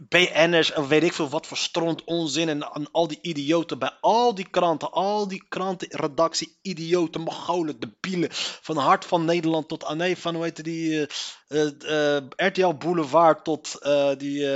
BN'ers 0.08 0.72
en 0.72 0.88
weet 0.88 1.02
ik 1.02 1.12
veel 1.12 1.28
wat 1.28 1.46
voor 1.46 1.94
onzin 2.04 2.48
en, 2.48 2.90
al 2.92 3.08
die 3.08 3.18
idioten 3.22 3.78
bij 3.78 3.92
al 4.00 4.34
die 4.34 4.48
kranten, 4.50 4.92
al 4.92 5.28
die 5.28 5.44
krantenredactie, 5.48 6.58
idioten, 6.62 7.20
mogolen, 7.20 7.80
debielen, 7.80 8.28
van 8.60 8.76
Hart 8.76 9.04
van 9.04 9.24
Nederland 9.24 9.68
tot, 9.68 9.84
ah 9.84 9.96
nee, 9.96 10.16
van 10.16 10.34
hoe 10.34 10.44
heet 10.44 10.64
die, 10.64 11.06
eh, 11.48 11.66
eh, 11.66 12.16
eh, 12.16 12.22
RTL 12.36 12.74
Boulevard 12.74 13.44
tot 13.44 13.78
die 14.18 14.46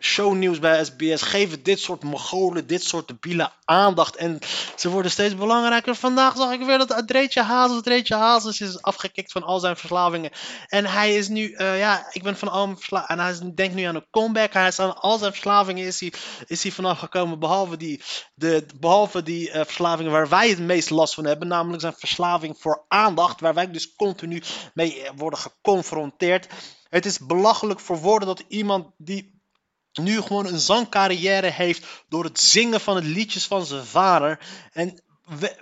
shownieuws 0.00 0.58
bij 0.58 0.84
SBS, 0.84 1.22
geven 1.22 1.62
dit 1.62 1.80
soort 1.80 2.02
mogolen, 2.02 2.66
dit 2.66 2.82
soort 2.82 3.08
debielen 3.08 3.52
aandacht 3.64 4.16
en 4.16 4.38
ze 4.76 4.90
worden 4.90 5.10
steeds 5.10 5.36
belangrijker. 5.36 5.94
Vandaag 5.94 6.36
zag 6.36 6.52
ik 6.52 6.64
weer 6.64 6.78
dat 6.78 7.02
Dreetje 7.06 7.42
Hazes, 7.42 7.82
Dreetje 7.82 8.14
Hazes 8.14 8.60
is 8.60 8.82
afgekikt 8.82 9.32
van 9.32 9.42
al 9.42 9.60
zijn 9.60 9.76
verslavingen 9.76 10.30
en 10.66 10.86
hij 10.86 11.16
is 11.16 11.28
nu, 11.28 11.52
eh, 11.52 11.78
ja, 11.78 12.06
ik 12.12 12.22
ben 12.22 12.36
van 12.36 12.48
al 12.48 12.64
mijn 12.64 12.76
verslavingen. 12.76 13.08
En 13.08 13.18
hij 13.18 13.54
denkt 13.54 13.74
nu 13.74 13.82
aan 13.82 13.94
een 13.94 14.06
comeback. 14.10 14.52
Hij 14.52 14.66
is 14.66 14.78
aan 14.78 14.96
al 14.96 15.18
zijn 15.18 15.32
verslavingen 15.32 15.86
is 15.86 16.00
hij, 16.00 16.12
is 16.46 16.62
hij 16.62 16.72
vanaf 16.72 16.98
gekomen. 16.98 17.38
Behalve 17.38 17.76
die, 17.76 18.02
de, 18.34 18.66
behalve 18.80 19.22
die 19.22 19.50
eh, 19.50 19.64
verslavingen 19.64 20.12
waar 20.12 20.28
wij 20.28 20.48
het 20.48 20.58
meest 20.58 20.90
last 20.90 21.14
van 21.14 21.24
hebben. 21.24 21.48
Namelijk 21.48 21.80
zijn 21.80 21.94
verslaving 21.96 22.56
voor 22.58 22.84
aandacht. 22.88 23.40
Waar 23.40 23.54
wij 23.54 23.70
dus 23.70 23.94
continu 23.94 24.42
mee 24.74 25.02
eh, 25.02 25.10
worden 25.16 25.38
geconfronteerd. 25.38 26.46
Het 26.88 27.06
is 27.06 27.18
belachelijk 27.18 27.80
voor 27.80 27.98
woorden 27.98 28.28
dat 28.28 28.44
iemand 28.48 28.86
die 28.96 29.37
nu 29.92 30.20
gewoon 30.20 30.46
een 30.46 30.60
zangcarrière 30.60 31.50
heeft 31.50 31.86
door 32.08 32.24
het 32.24 32.40
zingen 32.40 32.80
van 32.80 32.96
het 32.96 33.04
liedjes 33.04 33.46
van 33.46 33.66
zijn 33.66 33.84
vader. 33.84 34.38
En 34.72 35.02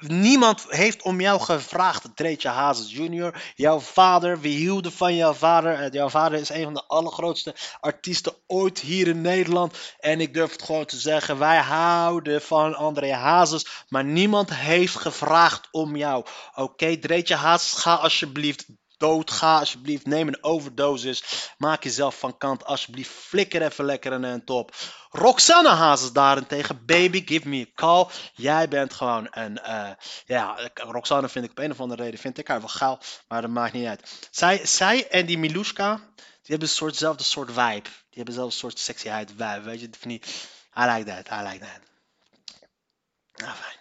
niemand 0.00 0.64
heeft 0.68 1.02
om 1.02 1.20
jou 1.20 1.40
gevraagd, 1.40 2.08
Treetje 2.14 2.48
Hazes 2.48 2.92
Jr. 2.92 3.52
Jouw 3.54 3.80
vader, 3.80 4.40
we 4.40 4.48
hielden 4.48 4.92
van 4.92 5.14
jouw 5.14 5.32
vader. 5.32 5.74
En 5.74 5.92
jouw 5.92 6.08
vader 6.08 6.38
is 6.38 6.48
een 6.48 6.64
van 6.64 6.74
de 6.74 6.84
allergrootste 6.86 7.54
artiesten 7.80 8.32
ooit 8.46 8.78
hier 8.78 9.08
in 9.08 9.20
Nederland. 9.20 9.76
En 9.98 10.20
ik 10.20 10.34
durf 10.34 10.52
het 10.52 10.62
gewoon 10.62 10.84
te 10.84 10.98
zeggen, 10.98 11.38
wij 11.38 11.58
houden 11.58 12.42
van 12.42 12.74
André 12.74 13.12
Hazes. 13.12 13.84
Maar 13.88 14.04
niemand 14.04 14.54
heeft 14.54 14.96
gevraagd 14.96 15.68
om 15.70 15.96
jou. 15.96 16.24
Oké, 16.54 16.96
Dreetje 16.96 17.34
Hazes, 17.34 17.72
ga 17.72 17.94
alsjeblieft 17.94 18.66
dood. 18.98 19.30
Ga 19.30 19.59
alsjeblieft, 19.59 20.06
neem 20.06 20.28
een 20.28 20.44
overdosis. 20.44 21.50
Maak 21.59 21.82
jezelf 21.82 22.18
van 22.18 22.38
kant, 22.38 22.64
alsjeblieft. 22.64 23.11
Flikker 23.11 23.62
even 23.62 23.85
lekker 23.85 24.12
aan 24.12 24.22
een 24.22 24.44
top. 24.44 24.74
Roxanne 25.11 25.68
Hazes 25.68 26.12
daarentegen, 26.12 26.85
baby, 26.85 27.22
give 27.26 27.48
me 27.48 27.61
a 27.61 27.70
call. 27.74 28.06
Jij 28.35 28.68
bent 28.68 28.92
gewoon 28.92 29.28
een, 29.30 29.59
eh, 29.59 29.90
ja, 30.26 30.70
Roxanne 30.74 31.28
vind 31.28 31.44
ik 31.44 31.50
op 31.50 31.59
een 31.59 31.70
of 31.70 31.80
andere 31.80 32.02
reden, 32.02 32.20
vind 32.20 32.38
ik 32.38 32.48
haar 32.48 32.61
wel 32.61 32.68
gaal, 32.68 33.00
maar 33.28 33.40
dat 33.40 33.50
maakt 33.50 33.72
niet 33.72 33.87
uit. 33.87 34.28
Zij, 34.30 34.66
zij 34.66 35.09
en 35.09 35.26
die 35.26 35.38
Milushka, 35.38 35.96
die 36.16 36.54
hebben 36.54 36.68
een 36.68 36.74
soortzelfde 36.74 37.24
soort 37.24 37.48
vibe. 37.52 37.82
Die 37.82 38.24
hebben 38.24 38.35
zelfs 38.35 38.59
soort 38.59 38.78
sexyheid 38.78 39.30
vibe, 39.30 39.61
weet 39.62 39.80
je, 39.80 39.88
van 39.98 40.09
niet. 40.09 40.48
I 40.78 40.85
like 40.85 41.04
that, 41.04 41.40
I 41.40 41.48
like 41.48 41.59
that. 41.59 41.80
Nou, 43.37 43.54
fijn. 43.56 43.75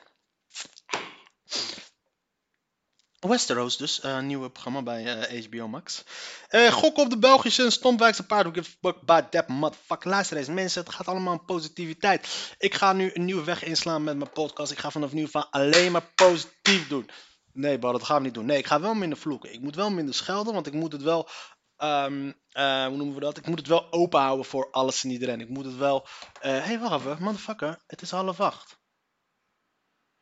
Westeros 3.19 3.78
dus, 3.78 3.99
eh, 3.99 4.15
een 4.15 4.28
nieuwe 4.28 4.49
programma 4.49 4.82
bij 4.82 5.19
eh, 5.19 5.45
HBO 5.45 5.67
Max. 5.67 6.04
Eh 6.47 6.71
gok 6.71 6.97
op 6.97 7.10
de 7.10 7.17
Belgische 7.17 7.63
en 7.63 7.71
Stompwijkse 7.71 8.25
paard. 8.25 8.47
Gives 8.54 8.67
a 8.73 8.78
fuck 8.82 8.97
about 9.01 9.32
that 9.32 9.47
motherfucker. 9.47 10.10
Luister 10.10 10.38
eens 10.38 10.47
mensen, 10.47 10.84
het 10.84 10.93
gaat 10.93 11.08
allemaal 11.08 11.34
om 11.34 11.45
positiviteit. 11.45 12.56
Ik 12.58 12.73
ga 12.73 12.93
nu 12.93 13.12
een 13.13 13.25
nieuwe 13.25 13.43
weg 13.43 13.63
inslaan 13.63 14.04
met 14.04 14.17
mijn 14.17 14.32
podcast. 14.32 14.71
Ik 14.71 14.78
ga 14.80 14.91
vanaf 14.91 15.13
nu 15.13 15.28
van 15.28 15.49
alleen 15.49 15.91
maar 15.91 16.12
positief 16.15 16.88
doen. 16.88 17.10
Nee, 17.51 17.80
bro, 17.80 17.91
dat 17.91 18.04
gaan 18.04 18.17
we 18.17 18.23
niet 18.23 18.34
doen. 18.34 18.45
Nee, 18.45 18.58
ik 18.58 18.67
ga 18.67 18.80
wel 18.80 18.93
minder 18.93 19.17
vloeken. 19.17 19.54
Ik 19.54 19.62
moet 19.62 19.75
wel 19.75 19.89
minder 19.91 20.13
schelden, 20.13 20.54
want 20.54 20.67
ik 20.67 20.73
moet 20.73 20.91
het 20.91 21.01
wel... 21.01 21.30
ehm, 21.78 22.32
eh, 22.51 22.86
hoe 22.86 22.95
noemen 22.97 23.15
we 23.15 23.21
dat? 23.21 23.38
Ik 23.38 23.47
moet 23.47 23.60
het 23.60 23.67
wel 23.67 23.91
open 23.91 24.19
houden 24.19 24.45
voor 24.45 24.71
alles 24.71 25.04
en 25.04 25.10
iedereen. 25.10 25.41
Ik 25.41 25.49
moet 25.49 25.65
het 25.65 25.78
wel... 25.78 26.08
Hé, 26.39 26.49
hey, 26.49 26.80
wacht 26.80 26.95
even. 26.99 27.17
Motherfucker, 27.23 27.80
het 27.88 28.01
is 28.01 28.12
half 28.12 28.39
acht. 28.39 28.80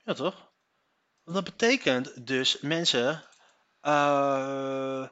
Ja, 0.04 0.14
toch? 0.14 0.53
Dat 1.26 1.44
betekent 1.44 2.28
dus, 2.28 2.58
mensen... 2.62 3.24
eh 3.82 5.08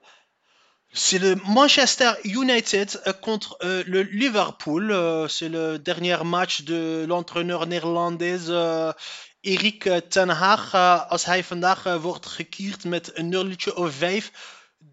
c'est 0.94 1.20
le 1.22 1.36
Manchester 1.46 2.18
United 2.26 3.00
euh, 3.08 3.14
contre 3.22 3.58
euh, 3.64 3.82
le 3.88 4.02
Liverpool. 4.02 4.94
C'est 5.30 5.48
le 5.50 5.80
dernier 5.80 6.18
match 6.24 6.64
de 6.64 7.06
l'entraîneur 7.08 7.66
néerlandaise 7.66 8.50
euh, 8.50 8.92
Erik 9.42 9.86
eh, 9.86 10.02
ten 10.10 10.30
Hag. 10.30 10.74
Eh, 10.74 11.10
als 11.10 11.26
hij 11.26 11.44
vandaag 11.44 11.86
eh, 11.86 12.02
wordt 12.02 12.26
gekierd 12.26 12.84
met 12.84 13.18
een 13.18 13.30
nulletje 13.30 13.76
of 13.76 13.94
vijf 13.94 14.32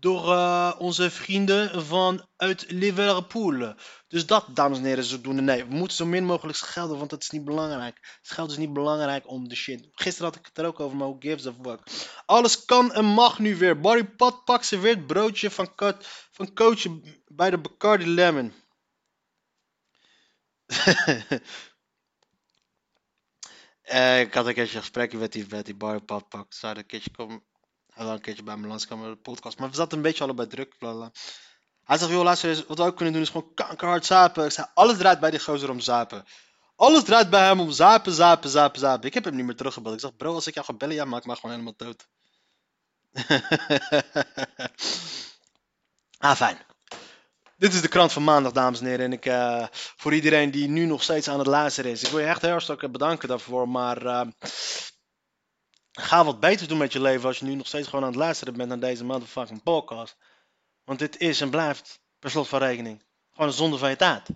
door 0.00 0.32
eh, 0.32 0.74
onze 0.78 1.10
vrienden 1.10 1.86
vanuit 1.86 2.64
Liverpool. 2.68 3.74
Dus 4.08 4.26
dat, 4.26 4.46
dames 4.54 4.78
en 4.78 4.84
heren, 4.84 5.04
zodoende. 5.04 5.42
Nee, 5.42 5.64
we 5.64 5.74
moeten 5.74 5.96
zo 5.96 6.06
min 6.06 6.24
mogelijk 6.24 6.58
schelden, 6.58 6.98
want 6.98 7.10
dat 7.10 7.22
is 7.22 7.30
niet 7.30 7.44
belangrijk. 7.44 8.18
Schelden 8.22 8.52
is 8.52 8.60
niet 8.60 8.72
belangrijk 8.72 9.28
om 9.28 9.48
de 9.48 9.54
shit. 9.54 9.88
Gisteren 9.92 10.30
had 10.30 10.38
ik 10.38 10.46
het 10.46 10.58
er 10.58 10.66
ook 10.66 10.80
over, 10.80 10.96
maar 10.96 11.08
who 11.08 11.16
gives 11.20 11.46
a 11.46 11.54
fuck. 11.62 11.80
Alles 12.26 12.64
kan 12.64 12.92
en 12.92 13.04
mag 13.04 13.38
nu 13.38 13.56
weer. 13.56 13.80
Barry 13.80 14.04
Patpak 14.04 14.62
serveert 14.62 15.06
broodje 15.06 15.50
van, 15.50 15.72
van 16.30 16.54
coach 16.54 16.86
bij 17.26 17.50
de 17.50 17.58
Bacardi 17.58 18.06
Lemon. 18.06 18.52
Eh, 23.88 24.20
ik 24.20 24.34
had 24.34 24.46
een 24.46 24.54
keertje 24.54 24.76
een 24.76 24.82
gesprekje 24.82 25.18
met 25.18 25.32
die, 25.32 25.46
met 25.48 25.64
die 25.64 25.76
Patpak. 26.04 26.52
Zou 26.52 26.76
een 26.76 26.86
keertje 26.86 27.10
komen. 27.10 27.42
Hij 27.98 28.06
wil 28.06 28.16
een 28.16 28.22
keertje 28.22 28.42
bij 28.42 28.56
me 28.56 28.66
met 28.66 28.88
de 28.88 29.16
podcast. 29.22 29.58
Maar 29.58 29.68
we 29.68 29.76
zaten 29.76 29.96
een 29.96 30.02
beetje 30.02 30.24
allebei 30.24 30.48
druk. 30.48 30.74
Hij 31.84 31.98
zegt, 31.98 32.10
joh, 32.10 32.22
luister 32.22 32.50
eens, 32.50 32.66
wat 32.66 32.78
we 32.78 32.84
ook 32.84 32.96
kunnen 32.96 33.14
doen 33.14 33.22
is 33.22 33.28
gewoon 33.28 33.54
kankerhard 33.54 34.06
zapen. 34.06 34.44
Ik 34.44 34.50
zei, 34.50 34.66
alles 34.74 34.96
draait 34.96 35.20
bij 35.20 35.30
die 35.30 35.40
gozer 35.40 35.70
om 35.70 35.80
zapen. 35.80 36.24
Alles 36.76 37.04
draait 37.04 37.30
bij 37.30 37.46
hem 37.46 37.60
om 37.60 37.70
zapen, 37.70 38.12
zapen, 38.12 38.50
zapen, 38.50 38.80
zapen. 38.80 39.06
Ik 39.06 39.14
heb 39.14 39.24
hem 39.24 39.34
niet 39.34 39.44
meer 39.44 39.56
teruggebeld. 39.56 39.94
Ik 39.94 40.00
zeg, 40.00 40.16
bro, 40.16 40.34
als 40.34 40.46
ik 40.46 40.54
jou 40.54 40.66
ga 40.66 40.72
bellen, 40.72 40.94
ja, 40.94 41.04
maak 41.04 41.24
maar 41.24 41.36
gewoon 41.36 41.50
helemaal 41.50 41.74
dood. 41.76 42.08
ah, 46.28 46.36
fijn. 46.36 46.58
Dit 47.56 47.74
is 47.74 47.80
de 47.80 47.88
krant 47.88 48.12
van 48.12 48.24
maandag, 48.24 48.52
dames 48.52 48.80
en 48.80 48.86
heren. 48.86 49.04
En 49.04 49.12
ik, 49.12 49.26
eh, 49.26 49.66
voor 49.72 50.14
iedereen 50.14 50.50
die 50.50 50.68
nu 50.68 50.84
nog 50.84 51.02
steeds 51.02 51.28
aan 51.28 51.38
het 51.38 51.46
luisteren 51.46 51.90
is. 51.90 52.02
Ik 52.02 52.10
wil 52.10 52.20
je 52.20 52.26
echt 52.26 52.42
heel 52.42 52.50
hartstikke 52.50 52.90
bedanken 52.90 53.28
daarvoor. 53.28 53.68
Maar 53.68 54.06
eh, 54.06 54.26
ga 55.98 56.24
wat 56.24 56.40
beter 56.40 56.68
doen 56.68 56.78
met 56.78 56.92
je 56.92 57.00
leven 57.00 57.26
als 57.28 57.38
je 57.38 57.44
nu 57.44 57.54
nog 57.54 57.66
steeds 57.66 57.88
gewoon 57.88 58.04
aan 58.04 58.10
het 58.10 58.18
luisteren 58.18 58.56
bent 58.56 58.68
naar 58.68 58.78
deze 58.78 59.04
motherfucking 59.04 59.62
podcast. 59.62 60.16
Want 60.84 60.98
dit 60.98 61.16
is 61.16 61.40
en 61.40 61.50
blijft, 61.50 62.00
per 62.18 62.30
slot 62.30 62.48
van 62.48 62.58
rekening, 62.58 63.02
gewoon 63.32 63.48
een 63.48 63.54
zonde 63.54 63.78
van 63.78 63.90
je 63.90 63.96
tijd. 63.96 64.28